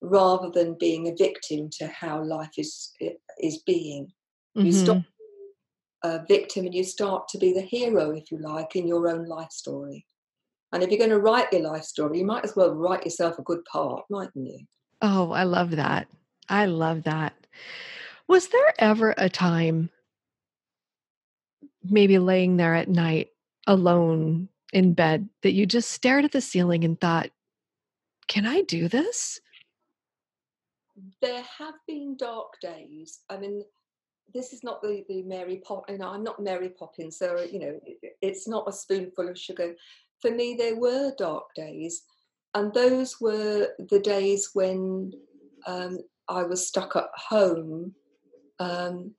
rather 0.00 0.50
than 0.50 0.76
being 0.78 1.08
a 1.08 1.16
victim 1.16 1.68
to 1.78 1.88
how 1.88 2.22
life 2.22 2.52
is 2.56 2.92
is 3.40 3.58
being. 3.58 4.06
Mm-hmm. 4.56 4.66
You 4.66 4.72
stop 4.72 5.02
a 6.02 6.24
victim 6.26 6.64
and 6.64 6.74
you 6.74 6.84
start 6.84 7.28
to 7.28 7.38
be 7.38 7.52
the 7.52 7.62
hero, 7.62 8.10
if 8.10 8.30
you 8.30 8.38
like, 8.38 8.76
in 8.76 8.86
your 8.86 9.08
own 9.08 9.26
life 9.26 9.50
story. 9.50 10.06
And 10.72 10.82
if 10.82 10.90
you're 10.90 10.98
going 10.98 11.10
to 11.10 11.18
write 11.18 11.52
your 11.52 11.62
life 11.62 11.84
story, 11.84 12.18
you 12.18 12.26
might 12.26 12.44
as 12.44 12.54
well 12.54 12.74
write 12.74 13.04
yourself 13.04 13.38
a 13.38 13.42
good 13.42 13.64
part, 13.64 14.04
mightn't 14.10 14.46
you? 14.46 14.60
Oh, 15.00 15.30
I 15.32 15.44
love 15.44 15.72
that. 15.72 16.08
I 16.48 16.66
love 16.66 17.04
that. 17.04 17.34
Was 18.26 18.48
there 18.48 18.74
ever 18.78 19.14
a 19.16 19.28
time, 19.28 19.90
maybe 21.82 22.18
laying 22.18 22.58
there 22.58 22.74
at 22.74 22.88
night 22.88 23.28
alone 23.66 24.48
in 24.72 24.92
bed, 24.92 25.28
that 25.42 25.52
you 25.52 25.64
just 25.64 25.90
stared 25.90 26.24
at 26.24 26.32
the 26.32 26.40
ceiling 26.40 26.84
and 26.84 27.00
thought, 27.00 27.30
can 28.26 28.46
I 28.46 28.60
do 28.62 28.88
this? 28.88 29.40
There 31.22 31.42
have 31.58 31.74
been 31.86 32.16
dark 32.18 32.60
days. 32.60 33.20
I 33.30 33.38
mean, 33.38 33.62
this 34.34 34.52
is 34.52 34.62
not 34.62 34.82
the, 34.82 35.04
the 35.08 35.22
Mary 35.22 35.62
Pop. 35.66 35.84
You 35.88 35.98
know, 35.98 36.08
I'm 36.08 36.24
not 36.24 36.42
Mary 36.42 36.70
Poppins, 36.70 37.18
so 37.18 37.40
you 37.40 37.58
know, 37.58 37.80
it, 37.84 38.16
it's 38.20 38.46
not 38.48 38.68
a 38.68 38.72
spoonful 38.72 39.28
of 39.28 39.38
sugar. 39.38 39.74
For 40.20 40.30
me, 40.30 40.54
there 40.58 40.76
were 40.76 41.12
dark 41.16 41.54
days, 41.54 42.02
and 42.54 42.72
those 42.74 43.20
were 43.20 43.68
the 43.78 44.00
days 44.00 44.50
when 44.54 45.12
um, 45.66 45.98
I 46.28 46.42
was 46.42 46.66
stuck 46.66 46.96
at 46.96 47.10
home. 47.14 47.94
Um, 48.58 49.14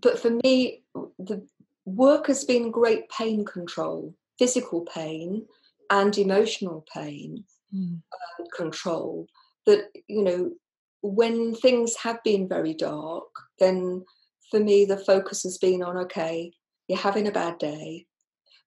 but 0.00 0.18
for 0.18 0.30
me, 0.44 0.84
the 1.18 1.46
work 1.84 2.26
has 2.28 2.44
been 2.44 2.70
great 2.70 3.08
pain 3.10 3.44
control, 3.44 4.14
physical 4.38 4.82
pain 4.82 5.46
and 5.90 6.16
emotional 6.16 6.84
pain 6.92 7.44
Mm. 7.74 8.00
uh, 8.12 8.44
control. 8.56 9.26
That, 9.66 9.90
you 10.06 10.22
know, 10.22 10.52
when 11.02 11.54
things 11.54 11.94
have 12.02 12.22
been 12.24 12.48
very 12.48 12.74
dark, 12.74 13.28
then 13.58 14.04
for 14.50 14.60
me, 14.60 14.84
the 14.84 14.96
focus 14.96 15.42
has 15.42 15.58
been 15.58 15.82
on 15.82 15.96
okay, 15.98 16.52
you're 16.88 16.98
having 16.98 17.28
a 17.28 17.32
bad 17.32 17.58
day, 17.58 18.06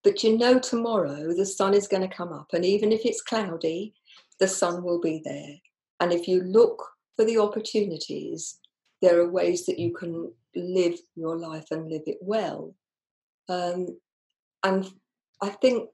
but 0.04 0.24
you 0.24 0.38
know 0.38 0.60
tomorrow 0.60 1.34
the 1.34 1.46
sun 1.46 1.74
is 1.74 1.88
going 1.88 2.08
to 2.08 2.16
come 2.16 2.32
up. 2.32 2.48
And 2.54 2.66
even 2.66 2.92
if 2.92 3.02
it's 3.06 3.22
cloudy, 3.22 3.94
the 4.40 4.48
sun 4.48 4.84
will 4.84 5.00
be 5.00 5.22
there. 5.24 5.56
And 6.00 6.12
if 6.12 6.28
you 6.28 6.42
look 6.42 6.84
for 7.16 7.26
the 7.26 7.38
opportunities, 7.38 8.60
there 9.02 9.20
are 9.20 9.30
ways 9.30 9.66
that 9.66 9.80
you 9.80 9.94
can 9.94 10.32
live 10.56 11.00
your 11.16 11.38
life 11.38 11.66
and 11.72 11.90
live 11.90 12.04
it 12.06 12.18
well. 12.22 12.76
Um, 13.50 14.00
and 14.64 14.92
I 15.42 15.50
think 15.50 15.90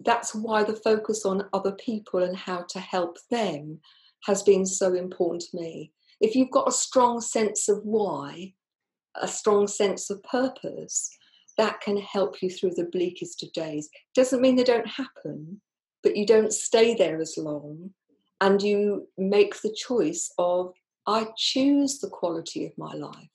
that's 0.00 0.34
why 0.34 0.64
the 0.64 0.76
focus 0.76 1.24
on 1.24 1.48
other 1.52 1.72
people 1.72 2.22
and 2.22 2.36
how 2.36 2.64
to 2.70 2.80
help 2.80 3.18
them 3.30 3.80
has 4.24 4.42
been 4.42 4.66
so 4.66 4.94
important 4.94 5.42
to 5.42 5.56
me. 5.56 5.92
If 6.20 6.34
you've 6.34 6.50
got 6.50 6.68
a 6.68 6.72
strong 6.72 7.20
sense 7.20 7.68
of 7.68 7.84
why, 7.84 8.54
a 9.14 9.28
strong 9.28 9.66
sense 9.66 10.10
of 10.10 10.22
purpose, 10.22 11.10
that 11.56 11.80
can 11.80 11.96
help 11.96 12.40
you 12.42 12.50
through 12.50 12.74
the 12.76 12.88
bleakest 12.92 13.42
of 13.42 13.52
days. 13.52 13.88
Doesn't 14.14 14.40
mean 14.40 14.56
they 14.56 14.64
don't 14.64 14.86
happen, 14.86 15.60
but 16.02 16.16
you 16.16 16.24
don't 16.26 16.52
stay 16.52 16.94
there 16.94 17.20
as 17.20 17.36
long 17.36 17.90
and 18.40 18.62
you 18.62 19.08
make 19.18 19.60
the 19.60 19.74
choice 19.74 20.32
of 20.38 20.72
I 21.06 21.28
choose 21.36 21.98
the 21.98 22.08
quality 22.10 22.64
of 22.66 22.76
my 22.78 22.92
life 22.94 23.28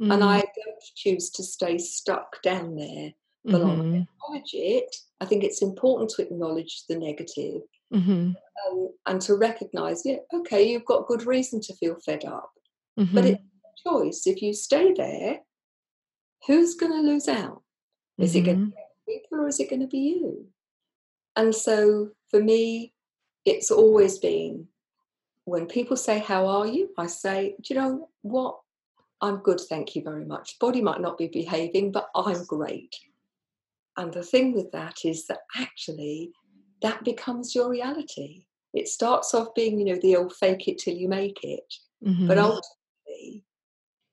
Mm. 0.00 0.12
and 0.12 0.24
I 0.24 0.40
don't 0.40 0.82
choose 0.96 1.30
to 1.30 1.44
stay 1.44 1.78
stuck 1.78 2.42
down 2.42 2.74
there 2.74 3.14
for 3.48 3.58
long. 3.58 3.78
Mhm. 3.78 4.08
Acknowledge 4.08 4.54
it. 4.54 4.96
I 5.20 5.24
think 5.24 5.44
it's 5.44 5.62
important 5.62 6.10
to 6.10 6.22
acknowledge 6.22 6.84
the 6.88 6.96
negative 6.98 7.62
Mhm. 7.94 8.36
um, 8.66 8.88
and 9.06 9.20
to 9.22 9.34
recognize, 9.36 10.04
yeah, 10.04 10.18
okay, 10.32 10.68
you've 10.68 10.84
got 10.84 11.06
good 11.06 11.26
reason 11.26 11.60
to 11.60 11.74
feel 11.74 11.96
fed 12.00 12.24
up, 12.24 12.52
but 12.96 13.24
Mhm. 13.24 13.32
it's 13.34 13.42
a 13.42 13.88
choice. 13.88 14.26
If 14.26 14.42
you 14.42 14.52
stay 14.52 14.92
there, 14.92 15.44
who's 16.46 16.74
going 16.74 16.92
to 16.92 17.00
lose 17.00 17.28
out? 17.28 17.62
Is 18.18 18.34
it 18.36 18.42
going 18.42 18.70
to 18.70 18.76
be 19.06 19.18
people 19.18 19.40
or 19.40 19.48
is 19.48 19.60
it 19.60 19.68
going 19.70 19.80
to 19.80 19.86
be 19.88 19.98
you? 19.98 20.52
And 21.36 21.54
so 21.54 22.12
for 22.28 22.40
me, 22.42 22.94
it's 23.44 23.70
always 23.70 24.18
been 24.18 24.68
when 25.44 25.66
people 25.66 25.96
say, 25.96 26.18
How 26.20 26.46
are 26.46 26.66
you? 26.66 26.92
I 26.96 27.06
say, 27.06 27.56
Do 27.60 27.74
you 27.74 27.80
know 27.80 28.10
what? 28.22 28.60
I'm 29.20 29.38
good, 29.38 29.60
thank 29.60 29.96
you 29.96 30.02
very 30.02 30.24
much. 30.24 30.58
Body 30.58 30.80
might 30.80 31.00
not 31.00 31.18
be 31.18 31.28
behaving, 31.28 31.92
but 31.92 32.10
I'm 32.14 32.44
great. 32.44 32.94
And 33.96 34.12
the 34.12 34.22
thing 34.22 34.52
with 34.52 34.70
that 34.72 35.04
is 35.04 35.26
that 35.26 35.40
actually 35.56 36.32
that 36.84 37.02
becomes 37.02 37.54
your 37.54 37.70
reality. 37.70 38.44
It 38.74 38.88
starts 38.88 39.32
off 39.32 39.54
being, 39.54 39.78
you 39.78 39.86
know, 39.86 40.00
the 40.02 40.16
old 40.16 40.36
fake 40.36 40.68
it 40.68 40.78
till 40.78 40.94
you 40.94 41.08
make 41.08 41.42
it. 41.42 41.74
But 42.02 42.36
Mhm. 42.36 42.60
ultimately, 43.08 43.46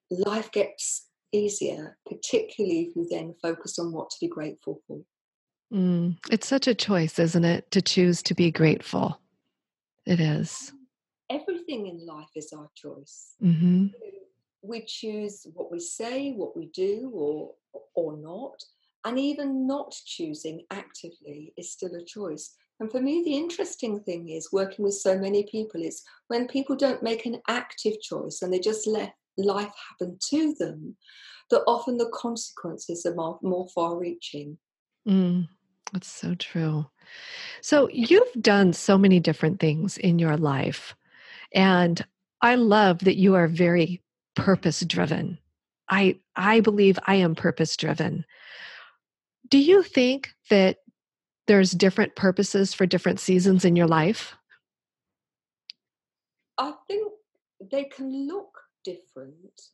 life 0.09 0.49
gets 0.53 1.09
easier, 1.33 1.97
particularly 2.05 2.87
if 2.87 2.95
you 2.95 3.05
then 3.09 3.33
focus 3.41 3.77
on 3.77 3.91
what 3.91 4.09
to 4.11 4.17
be 4.21 4.27
grateful 4.27 4.81
for. 4.87 5.03
Mm. 5.73 6.17
It's 6.31 6.47
such 6.47 6.67
a 6.67 6.73
choice, 6.75 7.19
isn't 7.19 7.43
it, 7.43 7.69
to 7.71 7.81
choose 7.81 8.23
to 8.23 8.33
be 8.33 8.51
grateful? 8.51 9.19
It 10.05 10.21
is. 10.21 10.71
Everything 11.29 11.87
in 11.87 12.05
life 12.05 12.31
is 12.35 12.53
our 12.53 12.69
choice. 12.73 13.35
hmm 13.41 13.87
We 14.61 14.85
choose 14.85 15.45
what 15.53 15.71
we 15.71 15.79
say, 15.79 16.31
what 16.33 16.55
we 16.55 16.67
do, 16.67 17.09
or 17.13 17.55
or 17.95 18.15
not. 18.17 18.63
And 19.03 19.17
even 19.17 19.65
not 19.65 19.91
choosing 20.05 20.65
actively 20.69 21.53
is 21.57 21.71
still 21.71 21.95
a 21.95 22.03
choice. 22.03 22.55
And 22.81 22.91
for 22.91 22.99
me, 22.99 23.21
the 23.23 23.37
interesting 23.37 23.99
thing 23.99 24.29
is 24.29 24.51
working 24.51 24.83
with 24.83 24.95
so 24.95 25.15
many 25.15 25.43
people 25.43 25.83
is 25.83 26.01
when 26.29 26.47
people 26.47 26.75
don't 26.75 27.03
make 27.03 27.27
an 27.27 27.39
active 27.47 28.01
choice 28.01 28.41
and 28.41 28.51
they 28.51 28.59
just 28.59 28.87
let 28.87 29.13
life 29.37 29.71
happen 29.87 30.17
to 30.31 30.55
them, 30.57 30.97
that 31.51 31.61
often 31.67 31.97
the 31.97 32.09
consequences 32.11 33.05
are 33.05 33.13
more, 33.13 33.37
more 33.43 33.67
far 33.75 33.99
reaching. 33.99 34.57
Mm. 35.07 35.47
That's 35.93 36.07
so 36.07 36.33
true. 36.33 36.87
So 37.61 37.87
you've 37.93 38.33
done 38.41 38.73
so 38.73 38.97
many 38.97 39.19
different 39.19 39.59
things 39.59 39.99
in 39.99 40.17
your 40.17 40.35
life. 40.35 40.95
And 41.53 42.03
I 42.41 42.55
love 42.55 42.99
that 42.99 43.17
you 43.17 43.35
are 43.35 43.47
very 43.47 44.01
purpose 44.35 44.79
driven. 44.81 45.37
I 45.87 46.17
I 46.35 46.61
believe 46.61 46.97
I 47.05 47.15
am 47.15 47.35
purpose 47.35 47.77
driven. 47.77 48.25
Do 49.49 49.59
you 49.59 49.83
think 49.83 50.29
that 50.49 50.77
there's 51.47 51.71
different 51.71 52.15
purposes 52.15 52.73
for 52.73 52.85
different 52.85 53.19
seasons 53.19 53.65
in 53.65 53.75
your 53.75 53.87
life? 53.87 54.35
I 56.57 56.73
think 56.87 57.11
they 57.71 57.85
can 57.85 58.27
look 58.27 58.59
different, 58.83 59.69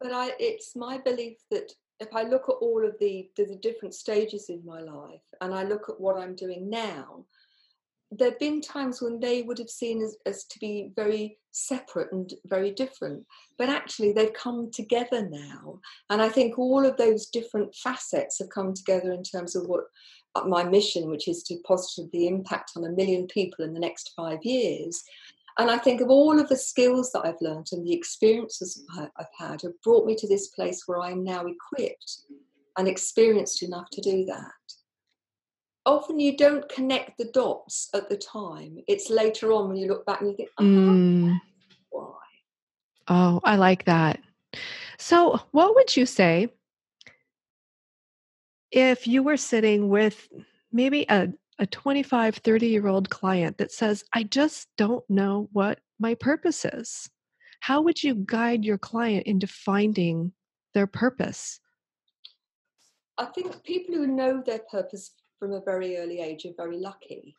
but 0.00 0.12
I, 0.12 0.32
it's 0.38 0.74
my 0.74 0.98
belief 0.98 1.38
that 1.50 1.72
if 2.00 2.14
I 2.14 2.22
look 2.22 2.48
at 2.48 2.56
all 2.60 2.84
of 2.84 2.96
the, 2.98 3.30
the, 3.36 3.44
the 3.44 3.56
different 3.56 3.94
stages 3.94 4.48
in 4.48 4.64
my 4.64 4.80
life 4.80 5.22
and 5.40 5.54
I 5.54 5.64
look 5.64 5.88
at 5.88 6.00
what 6.00 6.16
I'm 6.16 6.34
doing 6.34 6.68
now, 6.68 7.24
there 8.18 8.30
have 8.30 8.38
been 8.38 8.60
times 8.60 9.00
when 9.00 9.20
they 9.20 9.42
would 9.42 9.58
have 9.58 9.70
seen 9.70 10.02
as, 10.02 10.16
as 10.26 10.44
to 10.44 10.58
be 10.58 10.92
very 10.94 11.38
separate 11.52 12.12
and 12.12 12.32
very 12.46 12.70
different, 12.70 13.24
but 13.58 13.68
actually 13.68 14.12
they've 14.12 14.32
come 14.32 14.70
together 14.70 15.28
now. 15.28 15.80
And 16.10 16.20
I 16.20 16.28
think 16.28 16.58
all 16.58 16.84
of 16.84 16.96
those 16.96 17.26
different 17.26 17.74
facets 17.74 18.38
have 18.38 18.50
come 18.50 18.74
together 18.74 19.12
in 19.12 19.22
terms 19.22 19.56
of 19.56 19.66
what 19.66 19.84
uh, 20.34 20.44
my 20.44 20.64
mission, 20.64 21.10
which 21.10 21.28
is 21.28 21.42
to 21.44 21.56
positively 21.66 22.26
impact 22.26 22.72
on 22.76 22.84
a 22.84 22.90
million 22.90 23.26
people 23.26 23.64
in 23.64 23.72
the 23.72 23.80
next 23.80 24.12
five 24.16 24.38
years. 24.42 25.02
And 25.58 25.70
I 25.70 25.78
think 25.78 26.00
of 26.00 26.08
all 26.08 26.40
of 26.40 26.48
the 26.48 26.56
skills 26.56 27.12
that 27.12 27.24
I've 27.24 27.40
learned 27.40 27.68
and 27.72 27.86
the 27.86 27.92
experiences 27.92 28.84
I've 28.98 29.26
had 29.38 29.62
have 29.62 29.80
brought 29.82 30.06
me 30.06 30.16
to 30.16 30.28
this 30.28 30.48
place 30.48 30.82
where 30.86 31.00
I'm 31.00 31.22
now 31.22 31.44
equipped 31.46 32.22
and 32.76 32.88
experienced 32.88 33.62
enough 33.62 33.88
to 33.92 34.00
do 34.00 34.24
that. 34.24 34.50
Often 35.86 36.20
you 36.20 36.36
don't 36.36 36.68
connect 36.68 37.18
the 37.18 37.26
dots 37.26 37.90
at 37.94 38.08
the 38.08 38.16
time. 38.16 38.78
It's 38.88 39.10
later 39.10 39.52
on 39.52 39.68
when 39.68 39.76
you 39.76 39.86
look 39.86 40.06
back 40.06 40.20
and 40.20 40.30
you 40.30 40.36
think, 40.36 40.48
oh, 40.58 40.62
Mm. 40.62 41.40
why? 41.90 42.14
Oh, 43.08 43.40
I 43.44 43.56
like 43.56 43.84
that. 43.84 44.20
So, 44.98 45.40
what 45.50 45.74
would 45.74 45.94
you 45.94 46.06
say 46.06 46.48
if 48.70 49.06
you 49.06 49.22
were 49.22 49.36
sitting 49.36 49.88
with 49.88 50.28
maybe 50.72 51.04
a, 51.08 51.28
a 51.58 51.66
25, 51.66 52.36
30 52.36 52.66
year 52.66 52.86
old 52.86 53.10
client 53.10 53.58
that 53.58 53.70
says, 53.72 54.04
I 54.12 54.22
just 54.22 54.68
don't 54.78 55.08
know 55.10 55.48
what 55.52 55.80
my 55.98 56.14
purpose 56.14 56.64
is? 56.64 57.10
How 57.60 57.82
would 57.82 58.02
you 58.02 58.14
guide 58.14 58.64
your 58.64 58.78
client 58.78 59.26
into 59.26 59.46
finding 59.46 60.32
their 60.72 60.86
purpose? 60.86 61.60
I 63.18 63.26
think 63.26 63.62
people 63.62 63.94
who 63.94 64.06
know 64.06 64.42
their 64.44 64.60
purpose 64.70 65.12
from 65.44 65.52
a 65.52 65.60
very 65.60 65.98
early 65.98 66.20
age 66.20 66.46
are 66.46 66.54
very 66.56 66.78
lucky. 66.78 67.36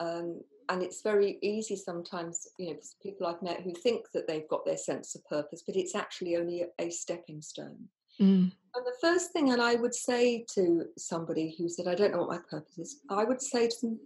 Um, 0.00 0.42
and 0.68 0.82
it's 0.82 1.00
very 1.00 1.38
easy 1.40 1.76
sometimes, 1.76 2.46
you 2.58 2.74
know, 2.74 2.76
people 3.02 3.26
I've 3.26 3.40
met 3.40 3.62
who 3.62 3.72
think 3.72 4.10
that 4.12 4.28
they've 4.28 4.48
got 4.48 4.66
their 4.66 4.76
sense 4.76 5.14
of 5.14 5.24
purpose, 5.24 5.62
but 5.66 5.74
it's 5.74 5.94
actually 5.94 6.36
only 6.36 6.66
a, 6.78 6.90
stepping 6.90 7.40
stone. 7.40 7.88
Mm, 8.20 8.52
And 8.74 8.84
the 8.84 9.00
first 9.00 9.32
thing, 9.32 9.50
and 9.50 9.62
I 9.62 9.76
would 9.76 9.94
say 9.94 10.44
to 10.54 10.84
somebody 10.98 11.54
who 11.56 11.70
said, 11.70 11.88
I 11.88 11.94
don't 11.94 12.12
know 12.12 12.18
what 12.18 12.28
my 12.28 12.40
purpose 12.50 12.78
is, 12.78 13.00
I 13.08 13.24
would 13.24 13.40
say 13.40 13.66
to 13.66 13.76
them, 13.80 13.98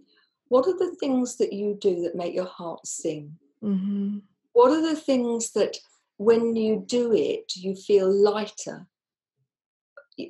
what 0.47 0.65
are 0.67 0.77
the 0.77 0.95
things 0.95 1.35
that 1.35 1.51
you 1.51 1.77
do 1.81 2.01
that 2.03 2.15
make 2.15 2.33
your 2.33 2.45
heart 2.45 2.87
sing? 2.87 3.33
Mm-hmm. 3.61 4.19
What 4.53 4.71
are 4.71 4.81
the 4.81 4.95
things 4.95 5.51
that 5.51 5.75
when 6.15 6.55
you 6.55 6.81
do 6.87 7.11
it, 7.11 7.51
you 7.57 7.75
feel 7.75 8.09
lighter? 8.09 8.87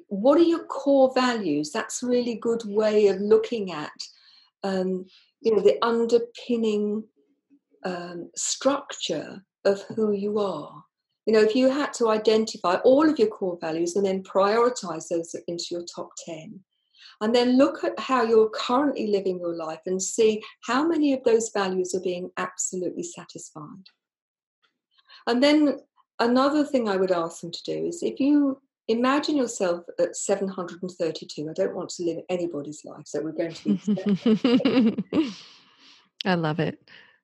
What 0.07 0.37
are 0.37 0.43
your 0.43 0.65
core 0.65 1.11
values? 1.13 1.71
That's 1.71 2.03
a 2.03 2.07
really 2.07 2.35
good 2.35 2.63
way 2.65 3.07
of 3.07 3.21
looking 3.21 3.71
at, 3.71 3.91
um, 4.63 5.05
you 5.41 5.55
know, 5.55 5.61
the 5.61 5.77
underpinning 5.81 7.03
um, 7.85 8.29
structure 8.35 9.43
of 9.65 9.81
who 9.95 10.11
you 10.11 10.39
are. 10.39 10.83
You 11.25 11.33
know, 11.33 11.41
if 11.41 11.55
you 11.55 11.69
had 11.69 11.93
to 11.93 12.09
identify 12.09 12.75
all 12.77 13.09
of 13.09 13.19
your 13.19 13.27
core 13.27 13.57
values 13.59 13.95
and 13.95 14.05
then 14.05 14.23
prioritize 14.23 15.09
those 15.09 15.35
into 15.47 15.65
your 15.71 15.83
top 15.83 16.09
10, 16.25 16.59
and 17.21 17.33
then 17.33 17.57
look 17.57 17.83
at 17.83 17.99
how 17.99 18.23
you're 18.23 18.49
currently 18.49 19.07
living 19.07 19.39
your 19.39 19.55
life 19.55 19.79
and 19.85 20.01
see 20.01 20.41
how 20.61 20.87
many 20.87 21.13
of 21.13 21.23
those 21.23 21.49
values 21.49 21.95
are 21.95 22.01
being 22.01 22.29
absolutely 22.37 23.03
satisfied. 23.03 23.85
And 25.25 25.43
then 25.43 25.79
another 26.19 26.63
thing 26.63 26.87
I 26.87 26.97
would 26.97 27.11
ask 27.11 27.41
them 27.41 27.51
to 27.51 27.63
do 27.63 27.87
is 27.87 28.03
if 28.03 28.19
you 28.19 28.61
imagine 28.87 29.37
yourself 29.37 29.83
at 29.99 30.15
732, 30.15 31.49
I 31.49 31.53
don't 31.53 31.75
want 31.75 31.89
to 31.89 32.03
live 32.03 32.19
anybody's 32.29 32.83
life, 32.85 33.05
so 33.05 33.21
we're 33.21 33.31
going 33.31 33.53
to 33.53 35.03
be. 35.13 35.33
I 36.25 36.35
love 36.35 36.59
it. 36.59 36.79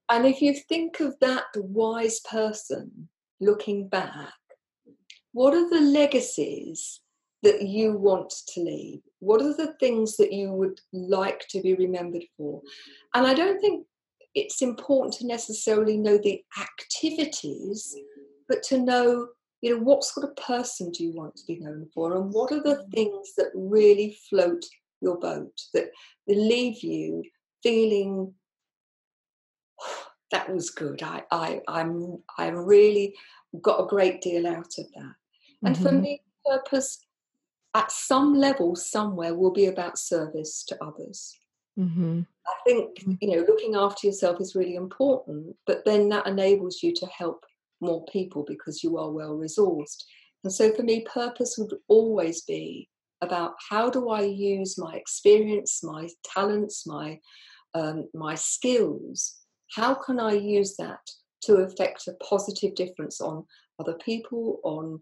And 0.10 0.26
if 0.26 0.42
you 0.42 0.54
think 0.54 1.00
of 1.00 1.16
that 1.22 1.46
wise 1.56 2.20
person 2.20 3.10
looking 3.40 3.88
back, 3.88 4.34
what 5.32 5.54
are 5.54 5.70
the 5.70 5.82
legacies 5.82 7.02
that 7.42 7.64
you 7.64 7.98
want 7.98 8.34
to 8.50 8.62
leave? 8.62 9.00
What 9.20 9.42
are 9.42 9.54
the 9.54 9.74
things 9.80 10.18
that 10.18 10.32
you 10.32 10.52
would 10.52 10.80
like 10.92 11.48
to 11.50 11.62
be 11.62 11.74
remembered 11.76 12.26
for? 12.38 12.62
And 13.14 13.26
I 13.26 13.34
don't 13.34 13.60
think 13.60 13.86
it's 14.36 14.62
important 14.62 15.14
to 15.16 15.28
necessarily 15.28 15.98
know 15.98 16.18
the 16.18 16.42
activities, 16.60 17.96
but 18.48 18.64
to 18.64 18.80
know, 18.80 19.28
you 19.64 19.74
know, 19.74 19.82
what 19.82 20.04
sort 20.04 20.30
of 20.30 20.36
person 20.36 20.92
do 20.92 21.06
you 21.06 21.14
want 21.14 21.38
to 21.38 21.46
be 21.48 21.58
known 21.58 21.88
for, 21.94 22.18
and 22.18 22.34
what 22.34 22.52
are 22.52 22.62
the 22.62 22.84
mm. 22.84 22.92
things 22.92 23.34
that 23.38 23.50
really 23.56 24.18
float 24.30 24.66
your 25.00 25.18
boat 25.18 25.58
that 25.74 25.90
leave 26.28 26.84
you 26.84 27.24
feeling 27.64 28.34
that 30.32 30.54
was 30.54 30.70
good. 30.70 31.02
I, 31.02 31.24
I, 31.32 31.62
I'm, 31.70 32.22
I 32.38 32.50
really 32.50 33.16
got 33.62 33.82
a 33.82 33.88
great 33.88 34.20
deal 34.20 34.48
out 34.48 34.78
of 34.78 34.86
that. 34.96 35.14
And 35.64 35.76
mm-hmm. 35.76 35.84
for 35.84 35.92
me, 35.94 36.22
purpose 36.46 37.06
at 37.74 37.90
some 37.90 38.34
level, 38.34 38.76
somewhere, 38.76 39.34
will 39.34 39.54
be 39.54 39.68
about 39.68 39.98
service 39.98 40.66
to 40.66 40.84
others. 40.84 41.40
Mm-hmm. 41.80 42.22
I 42.46 42.54
think 42.68 43.00
mm. 43.00 43.18
you 43.22 43.30
know 43.30 43.46
looking 43.48 43.76
after 43.76 44.08
yourself 44.08 44.42
is 44.42 44.56
really 44.56 44.76
important, 44.76 45.56
but 45.66 45.86
then 45.86 46.10
that 46.10 46.28
enables 46.28 46.84
you 46.84 46.94
to 46.96 47.06
help 47.06 47.46
more 47.84 48.06
people 48.06 48.44
because 48.48 48.84
you 48.84 48.98
are 48.98 49.12
well 49.12 49.38
resourced. 49.38 50.04
And 50.44 50.52
so, 50.52 50.72
for 50.74 50.84
me, 50.84 51.06
purpose 51.06 51.56
would 51.58 51.74
always 51.88 52.42
be 52.42 52.90
about 53.22 53.54
how 53.70 53.90
do 53.90 54.10
I 54.10 54.22
use 54.22 54.78
my 54.78 54.94
experience, 54.96 55.82
my 55.84 56.10
talents, 56.34 56.86
my 56.86 57.20
um, 57.76 58.08
my 58.14 58.36
skills 58.36 59.44
how 59.76 59.96
can 59.96 60.20
I 60.20 60.34
use 60.34 60.76
that 60.78 61.00
to 61.44 61.56
affect 61.56 62.08
a 62.08 62.14
positive 62.24 62.76
difference 62.76 63.20
on 63.20 63.46
other 63.80 63.94
people, 63.94 64.60
on 64.64 65.02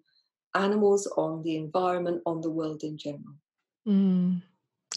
animals, 0.55 1.07
on 1.17 1.43
the 1.43 1.57
environment, 1.57 2.21
on 2.25 2.41
the 2.41 2.49
world 2.49 2.83
in 2.83 2.97
general? 2.97 3.35
Mm, 3.87 4.41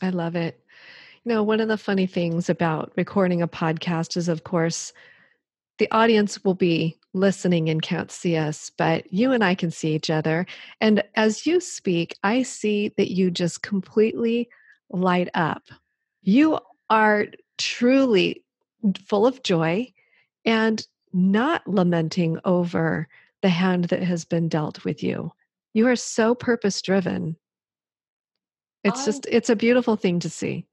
I 0.01 0.11
love 0.11 0.37
it. 0.37 0.65
You 1.25 1.33
know, 1.33 1.43
one 1.43 1.61
of 1.61 1.69
the 1.69 1.79
funny 1.79 2.07
things 2.07 2.49
about 2.49 2.93
recording 2.97 3.43
a 3.43 3.49
podcast 3.49 4.17
is, 4.17 4.29
of 4.29 4.45
course, 4.45 4.93
the 5.79 5.91
audience 5.91 6.43
will 6.45 6.55
be 6.55 6.99
listening 7.13 7.69
and 7.69 7.83
can't 7.83 8.11
see 8.11 8.37
us, 8.37 8.71
but 8.77 9.13
you 9.13 9.33
and 9.33 9.43
I 9.43 9.55
can 9.55 9.71
see 9.71 9.95
each 9.95 10.11
other. 10.11 10.47
And 10.81 11.03
as 11.15 11.47
you 11.47 11.61
speak, 11.61 12.17
I 12.23 12.43
see 12.43 12.93
that 12.97 13.13
you 13.13 13.31
just 13.31 13.63
completely 13.63 14.49
light 14.91 15.29
up. 15.35 15.63
You 16.23 16.59
are 16.91 17.27
truly 17.59 18.43
full 19.07 19.27
of 19.27 19.43
joy 19.43 19.93
and 20.45 20.87
not 21.13 21.67
lamenting 21.67 22.39
over 22.45 23.09
the 23.43 23.49
hand 23.49 23.85
that 23.85 24.03
has 24.03 24.25
been 24.25 24.49
dealt 24.49 24.85
with 24.85 25.03
you. 25.03 25.33
You 25.73 25.87
are 25.89 25.97
so 25.97 26.35
purpose 26.35 26.83
driven. 26.83 27.37
It's 28.83 29.05
just, 29.05 29.27
it's 29.31 29.49
a 29.51 29.57
beautiful 29.57 29.97
thing 29.97 30.21
to 30.21 30.29
see. 30.29 30.67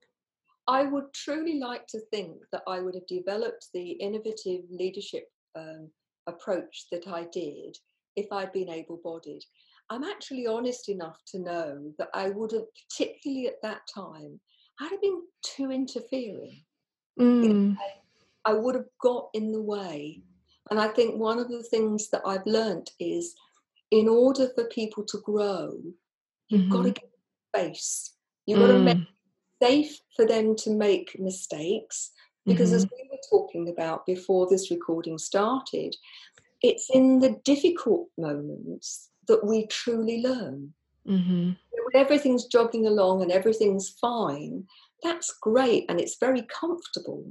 I 0.71 0.83
would 0.83 1.13
truly 1.13 1.59
like 1.59 1.85
to 1.87 1.99
think 2.11 2.37
that 2.53 2.63
I 2.65 2.79
would 2.79 2.95
have 2.95 3.05
developed 3.05 3.67
the 3.73 3.91
innovative 3.91 4.61
leadership 4.69 5.25
um, 5.53 5.89
approach 6.27 6.85
that 6.93 7.09
I 7.09 7.27
did 7.33 7.75
if 8.15 8.31
I'd 8.31 8.53
been 8.53 8.69
able 8.69 9.01
bodied. 9.03 9.43
I'm 9.89 10.05
actually 10.05 10.47
honest 10.47 10.87
enough 10.87 11.17
to 11.27 11.39
know 11.39 11.91
that 11.99 12.07
I 12.13 12.29
would 12.29 12.53
have, 12.53 12.67
particularly 12.89 13.47
at 13.47 13.61
that 13.63 13.81
time, 13.93 14.39
I'd 14.79 14.91
have 14.91 15.01
been 15.01 15.23
too 15.45 15.71
interfering. 15.71 16.63
Mm. 17.19 17.75
I 18.45 18.53
would 18.53 18.75
have 18.75 18.87
got 19.01 19.27
in 19.33 19.51
the 19.51 19.61
way. 19.61 20.23
And 20.69 20.79
I 20.79 20.87
think 20.87 21.19
one 21.19 21.39
of 21.39 21.49
the 21.49 21.63
things 21.63 22.09
that 22.11 22.21
I've 22.25 22.45
learned 22.45 22.89
is 22.97 23.35
in 23.91 24.07
order 24.07 24.47
for 24.55 24.63
people 24.65 25.03
to 25.03 25.19
grow, 25.25 25.73
you've 26.47 26.61
mm-hmm. 26.61 26.71
got 26.71 26.83
to 26.83 26.91
give 26.91 27.09
space. 27.53 28.13
You've 28.45 28.59
mm. 28.59 28.67
got 28.67 28.71
to 28.71 28.79
make 28.79 28.97
safe 29.61 29.99
for 30.15 30.25
them 30.25 30.55
to 30.57 30.71
make 30.71 31.19
mistakes. 31.19 32.11
Because 32.45 32.69
mm-hmm. 32.69 32.77
as 32.77 32.85
we 32.85 33.09
were 33.09 33.19
talking 33.29 33.69
about 33.69 34.05
before 34.05 34.47
this 34.49 34.71
recording 34.71 35.17
started, 35.17 35.95
it's 36.61 36.89
in 36.93 37.19
the 37.19 37.39
difficult 37.43 38.07
moments 38.17 39.09
that 39.27 39.45
we 39.45 39.67
truly 39.67 40.21
learn. 40.21 40.73
Mm-hmm. 41.07 41.51
When 41.51 41.95
everything's 41.95 42.45
jogging 42.45 42.87
along 42.87 43.21
and 43.21 43.31
everything's 43.31 43.89
fine, 43.89 44.65
that's 45.03 45.35
great 45.41 45.85
and 45.89 45.99
it's 45.99 46.17
very 46.19 46.43
comfortable. 46.43 47.25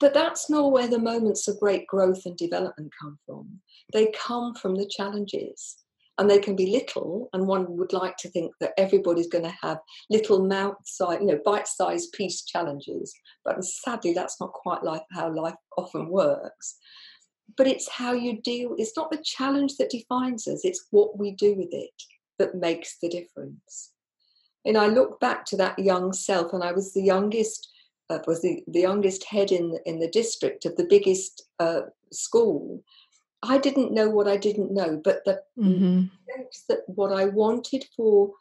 But 0.00 0.14
that's 0.14 0.50
not 0.50 0.72
where 0.72 0.88
the 0.88 0.98
moments 0.98 1.48
of 1.48 1.60
great 1.60 1.86
growth 1.86 2.26
and 2.26 2.36
development 2.36 2.92
come 3.00 3.18
from. 3.26 3.60
They 3.92 4.12
come 4.12 4.54
from 4.54 4.74
the 4.74 4.86
challenges. 4.86 5.76
And 6.16 6.30
they 6.30 6.38
can 6.38 6.54
be 6.54 6.70
little, 6.70 7.28
and 7.32 7.48
one 7.48 7.76
would 7.76 7.92
like 7.92 8.16
to 8.18 8.28
think 8.28 8.52
that 8.60 8.72
everybody's 8.78 9.26
going 9.26 9.44
to 9.44 9.56
have 9.62 9.78
little 10.10 10.46
mouth 10.46 10.76
size, 10.84 11.18
you 11.20 11.26
know, 11.26 11.40
bite-sized 11.44 12.12
piece 12.12 12.44
challenges. 12.44 13.12
But 13.44 13.64
sadly, 13.64 14.12
that's 14.12 14.40
not 14.40 14.52
quite 14.52 14.84
like 14.84 15.02
how 15.10 15.34
life 15.34 15.56
often 15.76 16.08
works. 16.08 16.76
But 17.56 17.66
it's 17.66 17.90
how 17.90 18.12
you 18.12 18.40
deal. 18.42 18.74
It's 18.78 18.96
not 18.96 19.10
the 19.10 19.22
challenge 19.24 19.76
that 19.78 19.90
defines 19.90 20.46
us; 20.46 20.64
it's 20.64 20.86
what 20.90 21.18
we 21.18 21.32
do 21.32 21.56
with 21.56 21.72
it 21.72 22.02
that 22.38 22.54
makes 22.54 22.98
the 23.00 23.08
difference. 23.08 23.92
And 24.64 24.78
I 24.78 24.86
look 24.86 25.18
back 25.20 25.44
to 25.46 25.56
that 25.56 25.78
young 25.78 26.12
self, 26.12 26.52
and 26.52 26.62
I 26.62 26.72
was 26.72 26.94
the 26.94 27.02
youngest 27.02 27.68
uh, 28.10 28.18
was 28.26 28.42
the, 28.42 28.62
the 28.68 28.80
youngest 28.80 29.24
head 29.24 29.50
in 29.50 29.78
in 29.86 29.98
the 29.98 30.08
district 30.08 30.64
of 30.64 30.76
the 30.76 30.86
biggest 30.88 31.42
uh, 31.58 31.82
school. 32.12 32.82
I 33.44 33.58
didn't 33.58 33.92
know 33.92 34.08
what 34.08 34.26
I 34.26 34.36
didn't 34.36 34.72
know, 34.72 35.00
but 35.02 35.24
the 35.24 35.40
mm-hmm. 35.58 36.04
sense 36.30 36.64
that 36.68 36.80
what 36.86 37.12
I 37.12 37.26
wanted 37.26 37.84
for 37.96 38.32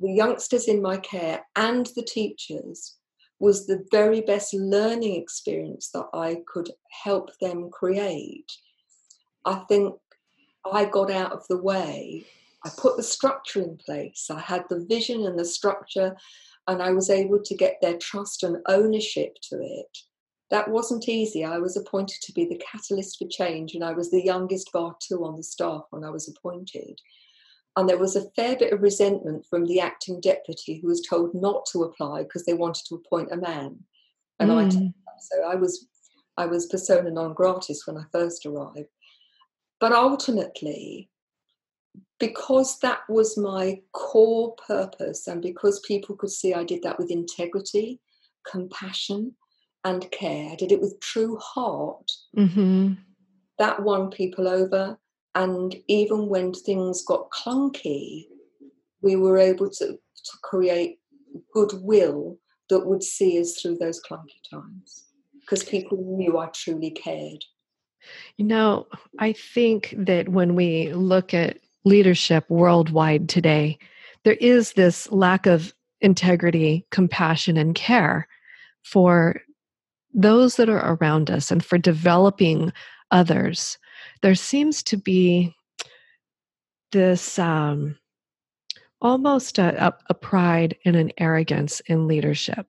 the 0.00 0.12
youngsters 0.12 0.68
in 0.68 0.82
my 0.82 0.98
care 0.98 1.46
and 1.56 1.86
the 1.96 2.02
teachers 2.02 2.96
was 3.38 3.66
the 3.66 3.84
very 3.90 4.20
best 4.20 4.54
learning 4.54 5.20
experience 5.20 5.90
that 5.94 6.06
I 6.12 6.42
could 6.46 6.70
help 7.04 7.30
them 7.40 7.70
create. 7.70 8.52
I 9.44 9.56
think 9.68 9.94
I 10.70 10.84
got 10.84 11.10
out 11.10 11.32
of 11.32 11.46
the 11.48 11.56
way. 11.56 12.24
I 12.64 12.70
put 12.76 12.96
the 12.96 13.02
structure 13.02 13.60
in 13.60 13.78
place. 13.78 14.28
I 14.30 14.38
had 14.38 14.64
the 14.68 14.84
vision 14.88 15.26
and 15.26 15.38
the 15.38 15.44
structure 15.44 16.14
and 16.68 16.82
I 16.82 16.92
was 16.92 17.10
able 17.10 17.40
to 17.42 17.56
get 17.56 17.78
their 17.80 17.98
trust 17.98 18.44
and 18.44 18.58
ownership 18.68 19.36
to 19.50 19.56
it. 19.60 19.98
That 20.52 20.68
wasn't 20.68 21.08
easy. 21.08 21.44
I 21.44 21.58
was 21.58 21.78
appointed 21.78 22.20
to 22.22 22.32
be 22.32 22.44
the 22.44 22.60
catalyst 22.70 23.18
for 23.18 23.26
change, 23.26 23.74
and 23.74 23.82
I 23.82 23.92
was 23.92 24.10
the 24.10 24.22
youngest 24.22 24.70
bar 24.70 24.94
two 25.00 25.24
on 25.24 25.36
the 25.36 25.42
staff 25.42 25.84
when 25.88 26.04
I 26.04 26.10
was 26.10 26.28
appointed. 26.28 27.00
And 27.74 27.88
there 27.88 27.98
was 27.98 28.16
a 28.16 28.30
fair 28.36 28.54
bit 28.56 28.70
of 28.70 28.82
resentment 28.82 29.46
from 29.48 29.64
the 29.64 29.80
acting 29.80 30.20
deputy 30.20 30.78
who 30.78 30.88
was 30.88 31.00
told 31.00 31.34
not 31.34 31.64
to 31.72 31.84
apply 31.84 32.24
because 32.24 32.44
they 32.44 32.52
wanted 32.52 32.84
to 32.88 32.96
appoint 32.96 33.32
a 33.32 33.36
man. 33.38 33.78
And 34.38 34.50
mm. 34.50 34.88
I 34.88 35.12
so 35.20 35.42
I 35.42 35.54
was 35.54 35.88
I 36.36 36.44
was 36.44 36.66
persona 36.66 37.10
non 37.10 37.32
gratis 37.32 37.86
when 37.86 37.96
I 37.96 38.04
first 38.12 38.44
arrived. 38.44 38.90
But 39.80 39.92
ultimately, 39.92 41.08
because 42.20 42.78
that 42.80 43.00
was 43.08 43.38
my 43.38 43.80
core 43.92 44.54
purpose 44.66 45.26
and 45.28 45.40
because 45.40 45.80
people 45.80 46.14
could 46.14 46.30
see 46.30 46.52
I 46.52 46.64
did 46.64 46.82
that 46.82 46.98
with 46.98 47.10
integrity, 47.10 48.00
compassion, 48.46 49.34
and 49.84 50.10
care, 50.10 50.50
I 50.52 50.56
did 50.56 50.72
it 50.72 50.80
with 50.80 51.00
true 51.00 51.38
heart, 51.38 52.10
mm-hmm. 52.36 52.94
that 53.58 53.82
won 53.82 54.10
people 54.10 54.48
over. 54.48 54.98
And 55.34 55.74
even 55.88 56.28
when 56.28 56.52
things 56.52 57.04
got 57.04 57.30
clunky, 57.30 58.26
we 59.00 59.16
were 59.16 59.38
able 59.38 59.70
to, 59.70 59.86
to 59.86 60.38
create 60.42 60.98
goodwill 61.52 62.38
that 62.68 62.86
would 62.86 63.02
see 63.02 63.40
us 63.40 63.60
through 63.60 63.78
those 63.78 64.00
clunky 64.02 64.40
times 64.50 65.04
because 65.40 65.64
people 65.64 65.98
knew 66.16 66.38
I 66.38 66.46
truly 66.46 66.90
cared. 66.90 67.44
You 68.36 68.46
know, 68.46 68.86
I 69.18 69.32
think 69.32 69.94
that 69.96 70.28
when 70.28 70.54
we 70.54 70.92
look 70.92 71.34
at 71.34 71.58
leadership 71.84 72.48
worldwide 72.48 73.28
today, 73.28 73.78
there 74.24 74.34
is 74.34 74.72
this 74.72 75.10
lack 75.10 75.46
of 75.46 75.74
integrity, 76.00 76.86
compassion, 76.90 77.56
and 77.56 77.74
care 77.74 78.28
for 78.82 79.40
those 80.14 80.56
that 80.56 80.68
are 80.68 80.94
around 80.94 81.30
us 81.30 81.50
and 81.50 81.64
for 81.64 81.78
developing 81.78 82.72
others. 83.10 83.78
There 84.22 84.34
seems 84.34 84.82
to 84.84 84.96
be 84.96 85.54
this 86.92 87.38
um, 87.38 87.96
almost 89.00 89.58
a, 89.58 89.94
a, 90.08 90.14
pride 90.14 90.76
and 90.84 90.94
an 90.94 91.10
arrogance 91.18 91.80
in 91.86 92.06
leadership. 92.06 92.66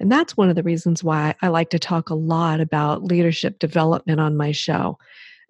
And 0.00 0.10
that's 0.10 0.36
one 0.36 0.50
of 0.50 0.56
the 0.56 0.62
reasons 0.62 1.04
why 1.04 1.34
I 1.42 1.48
like 1.48 1.70
to 1.70 1.78
talk 1.78 2.10
a 2.10 2.14
lot 2.14 2.60
about 2.60 3.04
leadership 3.04 3.58
development 3.58 4.20
on 4.20 4.36
my 4.36 4.52
show, 4.52 4.98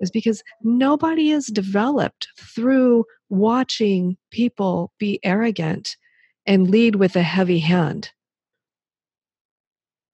is 0.01 0.11
because 0.11 0.43
nobody 0.63 1.31
is 1.31 1.47
developed 1.47 2.29
through 2.39 3.05
watching 3.29 4.17
people 4.31 4.93
be 4.99 5.19
arrogant 5.25 5.97
and 6.45 6.71
lead 6.71 6.97
with 6.97 7.17
a 7.17 7.23
heavy 7.23 7.59
hand. 7.59 8.11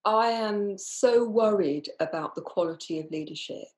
I 0.05 0.29
am 0.29 0.77
so 0.79 1.25
worried 1.25 1.89
about 2.01 2.35
the 2.35 2.43
quality 2.43 2.99
of 2.99 3.11
leadership. 3.11 3.69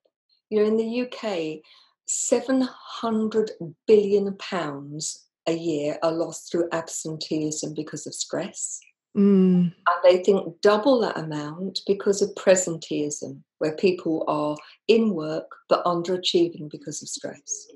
You 0.51 0.61
know, 0.61 0.67
in 0.67 0.77
the 0.77 1.03
UK, 1.03 1.63
700 2.07 3.53
billion 3.87 4.37
pounds 4.37 5.27
a 5.47 5.53
year 5.53 5.99
are 6.03 6.13
lost 6.13 6.51
through 6.51 6.69
absenteeism 6.73 7.75
because 7.75 8.07
of 8.07 8.15
stress. 8.15 8.81
Mm. 9.17 9.73
And 9.73 9.99
they 10.03 10.23
think 10.25 10.61
double 10.61 11.01
that 11.01 11.19
amount 11.19 11.81
because 11.87 12.21
of 12.23 12.35
presenteeism, 12.35 13.41
where 13.59 13.77
people 13.77 14.25
are 14.27 14.57
in 14.89 15.15
work 15.15 15.51
but 15.69 15.85
underachieving 15.85 16.71
because 16.71 17.03
of 17.03 17.09
stress. 17.09 17.67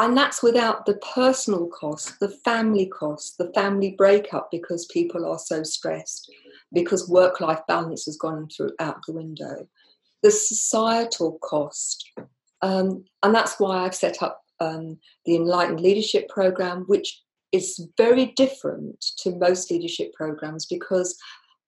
And 0.00 0.16
that's 0.16 0.42
without 0.42 0.86
the 0.86 0.94
personal 1.14 1.66
cost, 1.66 2.20
the 2.20 2.28
family 2.28 2.86
cost, 2.86 3.36
the 3.36 3.52
family 3.52 3.96
breakup 3.98 4.48
because 4.50 4.86
people 4.86 5.26
are 5.26 5.40
so 5.40 5.64
stressed, 5.64 6.30
because 6.72 7.08
work 7.08 7.40
life 7.40 7.60
balance 7.66 8.04
has 8.04 8.16
gone 8.16 8.48
through 8.48 8.72
out 8.80 8.98
the 9.06 9.12
window, 9.12 9.66
the 10.22 10.30
societal 10.30 11.38
cost. 11.42 12.04
Um, 12.62 13.04
and 13.22 13.34
that's 13.34 13.58
why 13.58 13.84
I've 13.84 13.94
set 13.94 14.22
up 14.22 14.42
um, 14.60 14.98
the 15.24 15.36
Enlightened 15.36 15.80
Leadership 15.80 16.28
Program, 16.28 16.84
which 16.86 17.22
is 17.52 17.88
very 17.96 18.26
different 18.36 19.00
to 19.18 19.36
most 19.36 19.70
leadership 19.70 20.12
programs 20.12 20.66
because 20.66 21.16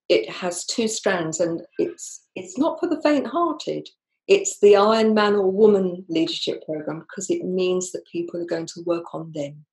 it 0.08 0.28
has 0.28 0.64
two 0.66 0.88
strands 0.88 1.40
and 1.40 1.62
it's 1.78 2.26
it's 2.34 2.58
not 2.58 2.78
for 2.78 2.88
the 2.88 3.00
faint-hearted 3.02 3.88
it's 4.28 4.60
the 4.60 4.76
iron 4.76 5.14
man 5.14 5.34
or 5.34 5.50
woman 5.50 6.04
leadership 6.08 6.62
program 6.66 7.00
because 7.00 7.30
it 7.30 7.44
means 7.44 7.92
that 7.92 8.06
people 8.10 8.40
are 8.40 8.46
going 8.46 8.66
to 8.66 8.82
work 8.84 9.14
on 9.14 9.32
them 9.32 9.64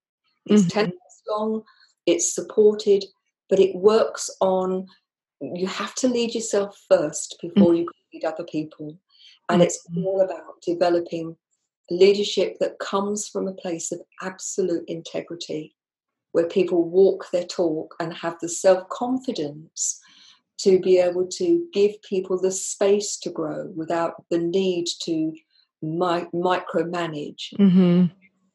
it's 0.46 0.62
mm-hmm. 0.64 0.80
10 0.80 0.86
months 0.86 1.24
long 1.30 1.62
it's 2.06 2.34
supported 2.34 3.04
but 3.50 3.60
it 3.60 3.76
works 3.76 4.30
on 4.40 4.86
you 5.42 5.68
have 5.68 5.94
to 5.96 6.08
lead 6.08 6.34
yourself 6.34 6.80
first 6.90 7.38
before 7.42 7.70
mm-hmm. 7.70 7.82
you 7.82 7.90
lead 8.14 8.26
other 8.26 8.44
people 8.46 8.98
and 9.50 9.62
it's 9.62 9.86
mm-hmm. 9.90 10.06
all 10.06 10.22
about 10.22 10.62
developing 10.66 11.36
leadership 11.90 12.58
that 12.60 12.80
comes 12.80 13.28
from 13.28 13.48
a 13.48 13.54
place 13.54 13.92
of 13.92 14.02
absolute 14.22 14.84
integrity 14.88 15.76
where 16.34 16.48
people 16.48 16.84
walk 16.84 17.32
their 17.32 17.46
talk 17.46 17.96
and 18.00 18.14
have 18.14 18.38
the 18.42 18.50
self 18.50 18.88
confidence 18.90 20.00
to 20.60 20.80
be 20.80 20.98
able 20.98 21.28
to 21.28 21.66
give 21.72 22.02
people 22.02 22.40
the 22.40 22.52
space 22.52 23.18
to 23.18 23.30
grow 23.30 23.72
without 23.76 24.24
the 24.30 24.40
need 24.40 24.88
to 25.04 25.34
mi- 25.82 26.28
micromanage. 26.34 27.54
Mm-hmm. 27.60 28.06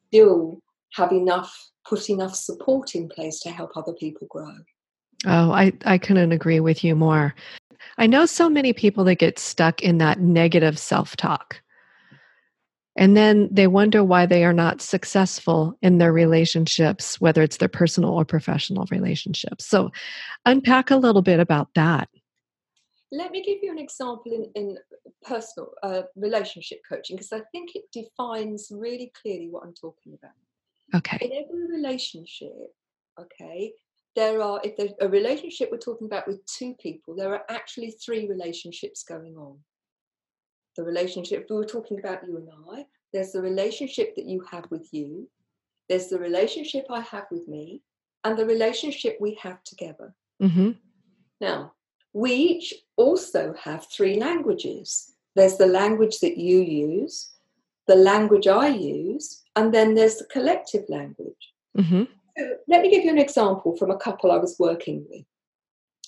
Still 0.07 0.61
have 0.93 1.11
enough, 1.11 1.71
put 1.87 2.09
enough 2.09 2.35
support 2.35 2.93
in 2.93 3.07
place 3.07 3.39
to 3.41 3.51
help 3.51 3.71
other 3.75 3.93
people 3.93 4.27
grow. 4.29 4.53
Oh, 5.25 5.51
I, 5.51 5.73
I 5.85 5.97
couldn't 5.97 6.31
agree 6.31 6.59
with 6.59 6.83
you 6.83 6.95
more. 6.95 7.33
I 7.97 8.07
know 8.07 8.25
so 8.25 8.49
many 8.49 8.73
people 8.73 9.03
that 9.05 9.15
get 9.15 9.39
stuck 9.39 9.81
in 9.81 9.97
that 9.99 10.19
negative 10.19 10.77
self 10.77 11.15
talk. 11.15 11.61
And 12.95 13.17
then 13.17 13.49
they 13.51 13.67
wonder 13.67 14.03
why 14.03 14.25
they 14.25 14.43
are 14.43 14.53
not 14.53 14.81
successful 14.81 15.75
in 15.81 15.97
their 15.97 16.13
relationships, 16.13 17.19
whether 17.19 17.41
it's 17.41 17.57
their 17.57 17.67
personal 17.67 18.11
or 18.11 18.23
professional 18.23 18.85
relationships. 18.91 19.65
So, 19.65 19.91
unpack 20.45 20.91
a 20.91 20.95
little 20.95 21.23
bit 21.23 21.39
about 21.39 21.73
that. 21.73 22.07
Let 23.11 23.31
me 23.31 23.43
give 23.43 23.59
you 23.61 23.71
an 23.71 23.79
example 23.79 24.31
in, 24.31 24.51
in 24.55 24.77
personal 25.23 25.71
uh, 25.81 26.03
relationship 26.15 26.81
coaching 26.87 27.15
because 27.15 27.31
I 27.31 27.41
think 27.51 27.75
it 27.75 27.85
defines 27.91 28.69
really 28.71 29.11
clearly 29.19 29.49
what 29.49 29.63
I'm 29.63 29.73
talking 29.73 30.17
about. 30.21 30.31
Okay. 30.95 31.17
In 31.21 31.31
every 31.31 31.67
relationship, 31.67 32.53
okay, 33.19 33.73
there 34.15 34.41
are, 34.41 34.61
if 34.63 34.77
there's 34.77 34.93
a 35.01 35.07
relationship 35.09 35.69
we're 35.71 35.77
talking 35.77 36.07
about 36.07 36.27
with 36.27 36.45
two 36.45 36.75
people, 36.75 37.15
there 37.15 37.33
are 37.33 37.43
actually 37.49 37.91
three 37.91 38.27
relationships 38.27 39.03
going 39.03 39.35
on 39.37 39.57
the 40.75 40.83
relationship 40.83 41.47
we 41.49 41.55
were 41.55 41.65
talking 41.65 41.99
about 41.99 42.25
you 42.25 42.37
and 42.37 42.49
I. 42.71 42.85
There's 43.11 43.31
the 43.31 43.41
relationship 43.41 44.15
that 44.15 44.25
you 44.25 44.43
have 44.51 44.65
with 44.71 44.87
you. 44.91 45.29
There's 45.89 46.07
the 46.07 46.19
relationship 46.19 46.85
I 46.89 47.01
have 47.01 47.25
with 47.29 47.47
me, 47.47 47.81
and 48.23 48.37
the 48.37 48.45
relationship 48.45 49.17
we 49.19 49.37
have 49.41 49.63
together. 49.63 50.15
Mm-hmm. 50.41 50.71
Now, 51.41 51.73
we 52.13 52.33
each 52.33 52.73
also 52.95 53.53
have 53.61 53.87
three 53.87 54.19
languages. 54.19 55.11
There's 55.35 55.57
the 55.57 55.67
language 55.67 56.19
that 56.19 56.37
you 56.37 56.61
use, 56.61 57.33
the 57.87 57.95
language 57.95 58.47
I 58.47 58.67
use, 58.67 59.43
and 59.55 59.73
then 59.73 59.93
there's 59.93 60.17
the 60.17 60.25
collective 60.25 60.85
language. 60.89 61.53
Mm-hmm. 61.77 62.03
Let 62.67 62.81
me 62.81 62.89
give 62.89 63.03
you 63.03 63.11
an 63.11 63.19
example 63.19 63.77
from 63.77 63.91
a 63.91 63.97
couple 63.97 64.31
I 64.31 64.37
was 64.37 64.57
working 64.59 65.05
with. 65.09 65.25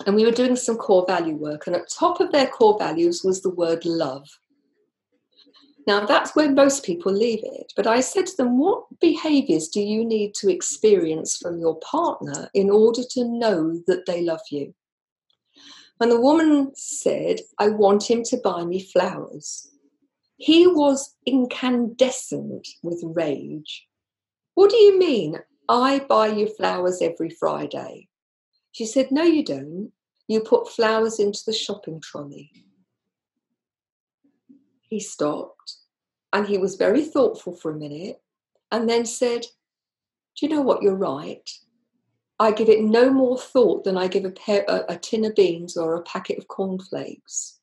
And 0.05 0.15
we 0.15 0.25
were 0.25 0.31
doing 0.31 0.55
some 0.55 0.77
core 0.77 1.05
value 1.07 1.35
work, 1.35 1.67
and 1.67 1.75
at 1.75 1.89
top 1.89 2.19
of 2.19 2.31
their 2.31 2.47
core 2.47 2.77
values 2.77 3.23
was 3.23 3.41
the 3.41 3.49
word 3.49 3.85
love. 3.85 4.27
Now, 5.87 6.05
that's 6.05 6.35
where 6.35 6.51
most 6.51 6.83
people 6.83 7.13
leave 7.13 7.41
it. 7.43 7.71
But 7.75 7.85
I 7.85 7.99
said 7.99 8.25
to 8.27 8.37
them, 8.37 8.57
what 8.57 8.85
behaviors 8.99 9.67
do 9.67 9.81
you 9.81 10.03
need 10.03 10.33
to 10.35 10.51
experience 10.51 11.37
from 11.37 11.59
your 11.59 11.79
partner 11.79 12.49
in 12.53 12.69
order 12.71 13.03
to 13.11 13.23
know 13.23 13.79
that 13.85 14.05
they 14.07 14.21
love 14.23 14.41
you? 14.49 14.73
And 16.01 16.11
the 16.11 16.19
woman 16.19 16.71
said, 16.75 17.39
I 17.59 17.69
want 17.69 18.09
him 18.09 18.23
to 18.23 18.37
buy 18.43 18.65
me 18.65 18.83
flowers. 18.83 19.69
He 20.37 20.67
was 20.67 21.15
incandescent 21.25 22.67
with 22.83 23.01
rage. 23.03 23.87
What 24.55 24.71
do 24.71 24.77
you 24.77 24.99
mean? 24.99 25.39
I 25.67 25.99
buy 25.99 26.27
you 26.27 26.47
flowers 26.47 27.01
every 27.01 27.29
Friday. 27.29 28.07
She 28.71 28.85
said, 28.85 29.11
No, 29.11 29.23
you 29.23 29.43
don't. 29.43 29.91
You 30.27 30.41
put 30.41 30.69
flowers 30.69 31.19
into 31.19 31.41
the 31.45 31.53
shopping 31.53 32.01
trolley. 32.01 32.51
He 34.81 34.99
stopped 34.99 35.77
and 36.33 36.47
he 36.47 36.57
was 36.57 36.75
very 36.75 37.03
thoughtful 37.03 37.55
for 37.55 37.71
a 37.71 37.77
minute 37.77 38.21
and 38.71 38.89
then 38.89 39.05
said, 39.05 39.41
Do 39.41 40.45
you 40.45 40.49
know 40.49 40.61
what? 40.61 40.81
You're 40.81 40.95
right. 40.95 41.49
I 42.39 42.51
give 42.51 42.69
it 42.69 42.83
no 42.83 43.09
more 43.09 43.39
thought 43.39 43.85
than 43.85 43.97
I 43.97 44.07
give 44.07 44.25
a, 44.25 44.31
pair, 44.31 44.65
a, 44.67 44.83
a 44.89 44.97
tin 44.97 45.23
of 45.25 45.35
beans 45.35 45.77
or 45.77 45.95
a 45.95 46.01
packet 46.03 46.37
of 46.37 46.47
cornflakes. 46.47 47.59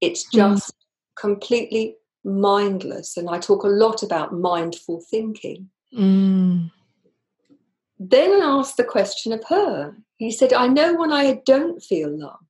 It's 0.00 0.24
hmm. 0.30 0.36
just 0.36 0.72
mm. 0.72 0.74
completely 1.16 1.96
mindless. 2.24 3.16
And 3.16 3.28
I 3.30 3.38
talk 3.38 3.64
a 3.64 3.68
lot 3.68 4.02
about 4.02 4.34
mindful 4.34 5.00
thinking. 5.10 5.70
Mm. 5.96 6.70
Then 7.98 8.40
I 8.40 8.44
asked 8.58 8.76
the 8.76 8.84
question 8.84 9.32
of 9.32 9.42
her. 9.48 9.96
He 10.16 10.30
said, 10.30 10.52
I 10.52 10.66
know 10.66 10.94
when 10.94 11.12
I 11.12 11.40
don't 11.46 11.82
feel 11.82 12.16
loved. 12.16 12.42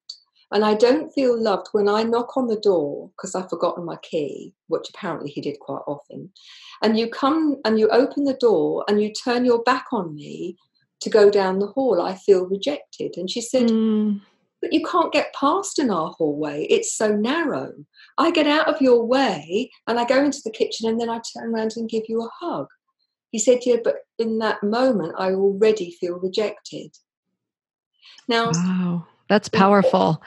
And 0.50 0.64
I 0.64 0.74
don't 0.74 1.12
feel 1.12 1.38
loved 1.38 1.68
when 1.72 1.88
I 1.88 2.04
knock 2.04 2.36
on 2.36 2.46
the 2.46 2.60
door 2.60 3.10
because 3.16 3.34
I've 3.34 3.50
forgotten 3.50 3.84
my 3.84 3.96
key, 3.96 4.54
which 4.68 4.88
apparently 4.88 5.30
he 5.30 5.42
did 5.42 5.60
quite 5.60 5.82
often. 5.86 6.30
And 6.82 6.98
you 6.98 7.10
come 7.10 7.58
and 7.66 7.78
you 7.78 7.88
open 7.88 8.24
the 8.24 8.34
door 8.34 8.84
and 8.88 9.02
you 9.02 9.12
turn 9.12 9.44
your 9.44 9.62
back 9.62 9.86
on 9.92 10.14
me 10.14 10.56
to 11.00 11.10
go 11.10 11.30
down 11.30 11.58
the 11.58 11.66
hall. 11.66 12.00
I 12.00 12.14
feel 12.14 12.46
rejected. 12.46 13.18
And 13.18 13.30
she 13.30 13.42
said, 13.42 13.68
mm. 13.68 14.20
But 14.60 14.72
you 14.72 14.84
can't 14.84 15.12
get 15.12 15.34
past 15.34 15.78
in 15.78 15.90
our 15.90 16.10
hallway. 16.12 16.64
It's 16.64 16.92
so 16.92 17.14
narrow. 17.14 17.72
I 18.16 18.30
get 18.30 18.46
out 18.46 18.68
of 18.68 18.80
your 18.80 19.04
way 19.04 19.70
and 19.86 20.00
I 20.00 20.04
go 20.04 20.22
into 20.24 20.40
the 20.44 20.50
kitchen 20.50 20.88
and 20.88 21.00
then 21.00 21.08
I 21.08 21.20
turn 21.32 21.54
around 21.54 21.74
and 21.76 21.88
give 21.88 22.04
you 22.08 22.22
a 22.22 22.30
hug. 22.40 22.66
He 23.30 23.38
said, 23.38 23.60
Yeah, 23.64 23.76
but 23.82 23.96
in 24.18 24.38
that 24.38 24.62
moment, 24.62 25.14
I 25.18 25.32
already 25.32 25.90
feel 25.90 26.18
rejected. 26.18 26.96
Now, 28.26 28.52
wow, 28.52 29.06
that's 29.28 29.48
powerful. 29.48 30.22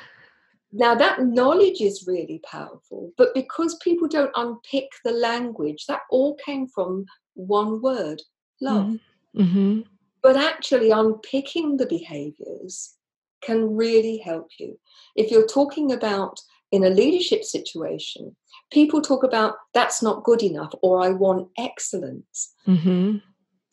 Now, 0.73 0.95
that 0.95 1.21
knowledge 1.21 1.81
is 1.81 2.05
really 2.07 2.39
powerful, 2.49 3.11
but 3.17 3.33
because 3.33 3.75
people 3.83 4.07
don't 4.07 4.31
unpick 4.35 4.89
the 5.03 5.11
language, 5.11 5.85
that 5.87 6.01
all 6.09 6.35
came 6.35 6.67
from 6.67 7.05
one 7.33 7.81
word 7.81 8.21
love. 8.61 8.87
Mm-hmm. 8.87 9.41
mm-hmm. 9.41 9.81
But 10.23 10.37
actually, 10.37 10.91
unpicking 10.91 11.77
the 11.77 11.87
behaviors 11.87 12.95
can 13.41 13.75
really 13.75 14.17
help 14.17 14.49
you. 14.59 14.79
If 15.15 15.31
you're 15.31 15.47
talking 15.47 15.91
about 15.91 16.39
in 16.71 16.83
a 16.83 16.89
leadership 16.89 17.43
situation, 17.43 18.35
people 18.71 19.01
talk 19.01 19.23
about 19.23 19.55
that's 19.73 20.01
not 20.01 20.23
good 20.23 20.41
enough 20.41 20.73
or 20.81 21.03
I 21.03 21.09
want 21.09 21.49
excellence. 21.57 22.53
Mm-hmm. 22.67 23.17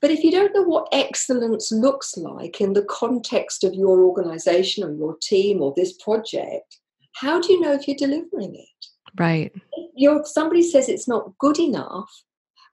But 0.00 0.10
if 0.10 0.22
you 0.22 0.30
don't 0.30 0.54
know 0.54 0.62
what 0.62 0.88
excellence 0.92 1.72
looks 1.72 2.16
like 2.16 2.60
in 2.60 2.72
the 2.72 2.84
context 2.84 3.64
of 3.64 3.74
your 3.74 4.00
organization 4.02 4.84
or 4.84 4.92
your 4.92 5.16
team 5.20 5.60
or 5.60 5.72
this 5.76 5.92
project, 5.94 6.78
how 7.14 7.40
do 7.40 7.52
you 7.52 7.60
know 7.60 7.72
if 7.72 7.88
you're 7.88 7.96
delivering 7.96 8.54
it? 8.54 8.86
Right. 9.18 9.52
If 9.96 10.28
somebody 10.28 10.62
says 10.62 10.88
it's 10.88 11.08
not 11.08 11.36
good 11.38 11.58
enough, 11.58 12.10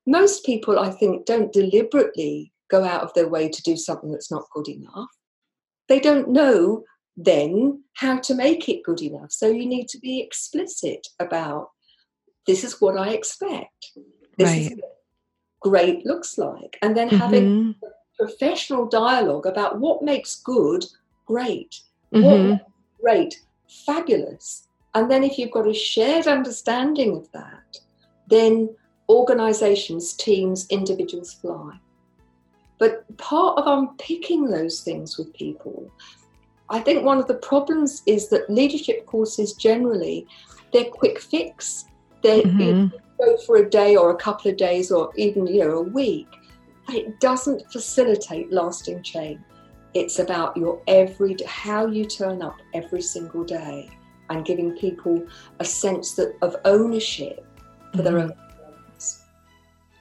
most 0.05 0.45
people, 0.45 0.77
I 0.77 0.91
think, 0.91 1.25
don't 1.25 1.51
deliberately 1.51 2.53
go 2.69 2.83
out 2.83 3.01
of 3.01 3.13
their 3.13 3.27
way 3.27 3.49
to 3.49 3.63
do 3.63 3.75
something 3.75 4.11
that's 4.11 4.31
not 4.31 4.43
good 4.53 4.67
enough. 4.67 5.09
They 5.87 5.99
don't 5.99 6.29
know 6.29 6.83
then 7.17 7.83
how 7.93 8.19
to 8.19 8.35
make 8.35 8.67
it 8.67 8.83
good 8.83 9.01
enough. 9.01 9.31
So 9.31 9.47
you 9.47 9.65
need 9.65 9.87
to 9.89 9.99
be 9.99 10.21
explicit 10.21 11.07
about 11.19 11.69
this 12.45 12.63
is 12.63 12.81
what 12.81 12.97
I 12.97 13.09
expect. 13.09 13.91
This 14.37 14.49
right. 14.49 14.71
is 14.71 14.79
great 15.61 16.05
looks 16.05 16.37
like. 16.37 16.77
And 16.81 16.95
then 16.95 17.07
mm-hmm. 17.07 17.17
having 17.17 17.75
professional 18.19 18.85
dialogue 18.85 19.45
about 19.45 19.79
what 19.79 20.03
makes 20.03 20.35
good 20.35 20.85
great, 21.25 21.79
mm-hmm. 22.13 22.49
what 22.51 22.67
great, 23.01 23.41
fabulous. 23.85 24.67
And 24.93 25.09
then 25.09 25.23
if 25.23 25.37
you've 25.37 25.51
got 25.51 25.67
a 25.67 25.73
shared 25.73 26.27
understanding 26.27 27.17
of 27.17 27.31
that, 27.31 27.79
then 28.27 28.69
organizations, 29.09 30.13
teams, 30.13 30.67
individuals 30.69 31.33
fly. 31.33 31.79
But 32.77 33.17
part 33.17 33.57
of 33.57 33.67
unpicking 33.67 34.45
those 34.45 34.81
things 34.81 35.17
with 35.17 35.33
people, 35.33 35.91
I 36.69 36.79
think 36.79 37.03
one 37.03 37.19
of 37.19 37.27
the 37.27 37.35
problems 37.35 38.01
is 38.05 38.29
that 38.29 38.49
leadership 38.49 39.05
courses 39.05 39.53
generally, 39.53 40.27
they're 40.73 40.85
quick 40.85 41.19
fix. 41.19 41.85
They 42.21 42.41
mm-hmm. 42.41 42.95
go 43.21 43.37
for 43.45 43.57
a 43.57 43.69
day 43.69 43.95
or 43.95 44.11
a 44.11 44.15
couple 44.15 44.49
of 44.49 44.57
days 44.57 44.91
or 44.91 45.11
even 45.15 45.45
you 45.47 45.63
know 45.63 45.77
a 45.77 45.81
week. 45.81 46.27
It 46.89 47.19
doesn't 47.19 47.71
facilitate 47.71 48.51
lasting 48.51 49.03
change. 49.03 49.39
It's 49.93 50.19
about 50.19 50.57
your 50.57 50.81
every 50.87 51.37
how 51.45 51.85
you 51.85 52.05
turn 52.05 52.41
up 52.41 52.57
every 52.73 53.01
single 53.01 53.43
day 53.43 53.89
and 54.29 54.43
giving 54.43 54.75
people 54.77 55.25
a 55.59 55.65
sense 55.65 56.13
that 56.15 56.35
of 56.41 56.55
ownership 56.65 57.45
for 57.91 57.99
mm-hmm. 57.99 58.03
their 58.03 58.19
own 58.19 58.33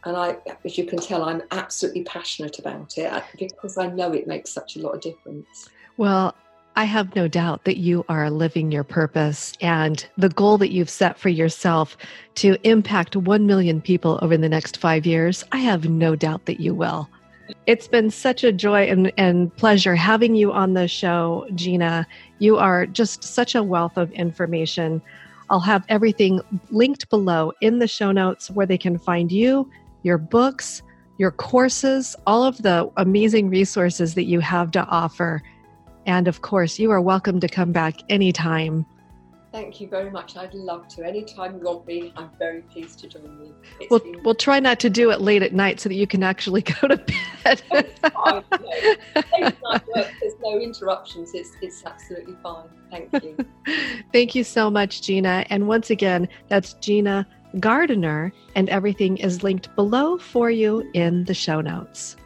and 0.04 0.16
I, 0.16 0.36
as 0.64 0.76
you 0.76 0.84
can 0.84 0.98
tell, 0.98 1.24
I'm 1.24 1.42
absolutely 1.50 2.04
passionate 2.04 2.58
about 2.58 2.98
it 2.98 3.22
because 3.38 3.78
I 3.78 3.86
know 3.86 4.12
it 4.12 4.26
makes 4.26 4.52
such 4.52 4.76
a 4.76 4.80
lot 4.80 4.94
of 4.94 5.00
difference. 5.00 5.70
Well, 5.96 6.34
I 6.76 6.84
have 6.84 7.14
no 7.14 7.28
doubt 7.28 7.64
that 7.64 7.76
you 7.76 8.04
are 8.08 8.28
living 8.30 8.72
your 8.72 8.82
purpose 8.82 9.52
and 9.60 10.04
the 10.18 10.28
goal 10.28 10.58
that 10.58 10.72
you've 10.72 10.90
set 10.90 11.18
for 11.18 11.28
yourself 11.28 11.96
to 12.36 12.56
impact 12.68 13.14
1 13.14 13.46
million 13.46 13.80
people 13.80 14.18
over 14.22 14.36
the 14.36 14.48
next 14.48 14.78
five 14.78 15.06
years. 15.06 15.44
I 15.52 15.58
have 15.58 15.88
no 15.88 16.16
doubt 16.16 16.46
that 16.46 16.58
you 16.58 16.74
will. 16.74 17.08
It's 17.66 17.86
been 17.86 18.10
such 18.10 18.42
a 18.42 18.52
joy 18.52 18.88
and, 18.88 19.12
and 19.16 19.54
pleasure 19.56 19.94
having 19.94 20.34
you 20.34 20.52
on 20.52 20.74
the 20.74 20.88
show, 20.88 21.46
Gina. 21.54 22.08
You 22.40 22.56
are 22.56 22.86
just 22.86 23.22
such 23.22 23.54
a 23.54 23.62
wealth 23.62 23.96
of 23.96 24.10
information. 24.12 25.00
I'll 25.50 25.60
have 25.60 25.84
everything 25.88 26.40
linked 26.70 27.08
below 27.08 27.52
in 27.60 27.78
the 27.78 27.86
show 27.86 28.10
notes 28.10 28.50
where 28.50 28.66
they 28.66 28.78
can 28.78 28.98
find 28.98 29.30
you, 29.30 29.70
your 30.02 30.18
books, 30.18 30.82
your 31.18 31.30
courses, 31.30 32.16
all 32.26 32.42
of 32.42 32.62
the 32.62 32.90
amazing 32.96 33.48
resources 33.48 34.14
that 34.14 34.24
you 34.24 34.40
have 34.40 34.72
to 34.72 34.84
offer. 34.86 35.40
And 36.06 36.28
of 36.28 36.42
course, 36.42 36.78
you 36.78 36.90
are 36.90 37.00
welcome 37.00 37.40
to 37.40 37.48
come 37.48 37.72
back 37.72 38.00
anytime. 38.08 38.86
Thank 39.54 39.80
you 39.80 39.86
very 39.86 40.10
much. 40.10 40.36
I'd 40.36 40.52
love 40.52 40.88
to. 40.88 41.06
Anytime 41.06 41.58
you 41.58 41.60
want 41.60 41.86
me, 41.86 42.12
I'm 42.16 42.28
very 42.40 42.62
pleased 42.62 42.98
to 42.98 43.06
join 43.06 43.22
you. 43.22 43.54
It's 43.78 43.88
we'll, 43.88 44.00
been... 44.00 44.20
we'll 44.24 44.34
try 44.34 44.58
not 44.58 44.80
to 44.80 44.90
do 44.90 45.12
it 45.12 45.20
late 45.20 45.44
at 45.44 45.52
night 45.52 45.78
so 45.78 45.88
that 45.88 45.94
you 45.94 46.08
can 46.08 46.24
actually 46.24 46.62
go 46.80 46.88
to 46.88 46.96
bed. 46.96 47.62
fine, 48.02 48.44
no. 49.62 49.80
There's 49.94 50.34
no 50.42 50.58
interruptions. 50.58 51.30
It's, 51.34 51.52
it's 51.62 51.86
absolutely 51.86 52.34
fine. 52.42 52.66
Thank 52.90 53.12
you. 53.22 53.36
Thank 54.12 54.34
you 54.34 54.42
so 54.42 54.72
much, 54.72 55.02
Gina. 55.02 55.46
And 55.50 55.68
once 55.68 55.88
again, 55.88 56.28
that's 56.48 56.72
Gina 56.74 57.24
Gardiner, 57.60 58.32
and 58.56 58.68
everything 58.68 59.18
is 59.18 59.44
linked 59.44 59.72
below 59.76 60.18
for 60.18 60.50
you 60.50 60.90
in 60.94 61.26
the 61.26 61.34
show 61.34 61.60
notes. 61.60 62.16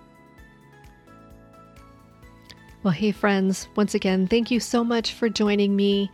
Well, 2.83 2.93
hey, 2.93 3.11
friends, 3.11 3.69
once 3.75 3.95
again, 3.95 4.29
thank 4.29 4.53
you 4.53 4.61
so 4.61 4.85
much 4.85 5.13
for 5.13 5.29
joining 5.29 5.75
me. 5.75 6.11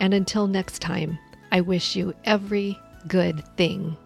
And 0.00 0.12
until 0.12 0.48
next 0.48 0.80
time, 0.80 1.18
I 1.52 1.60
wish 1.60 1.94
you 1.94 2.14
every 2.24 2.76
good 3.06 3.44
thing. 3.56 3.96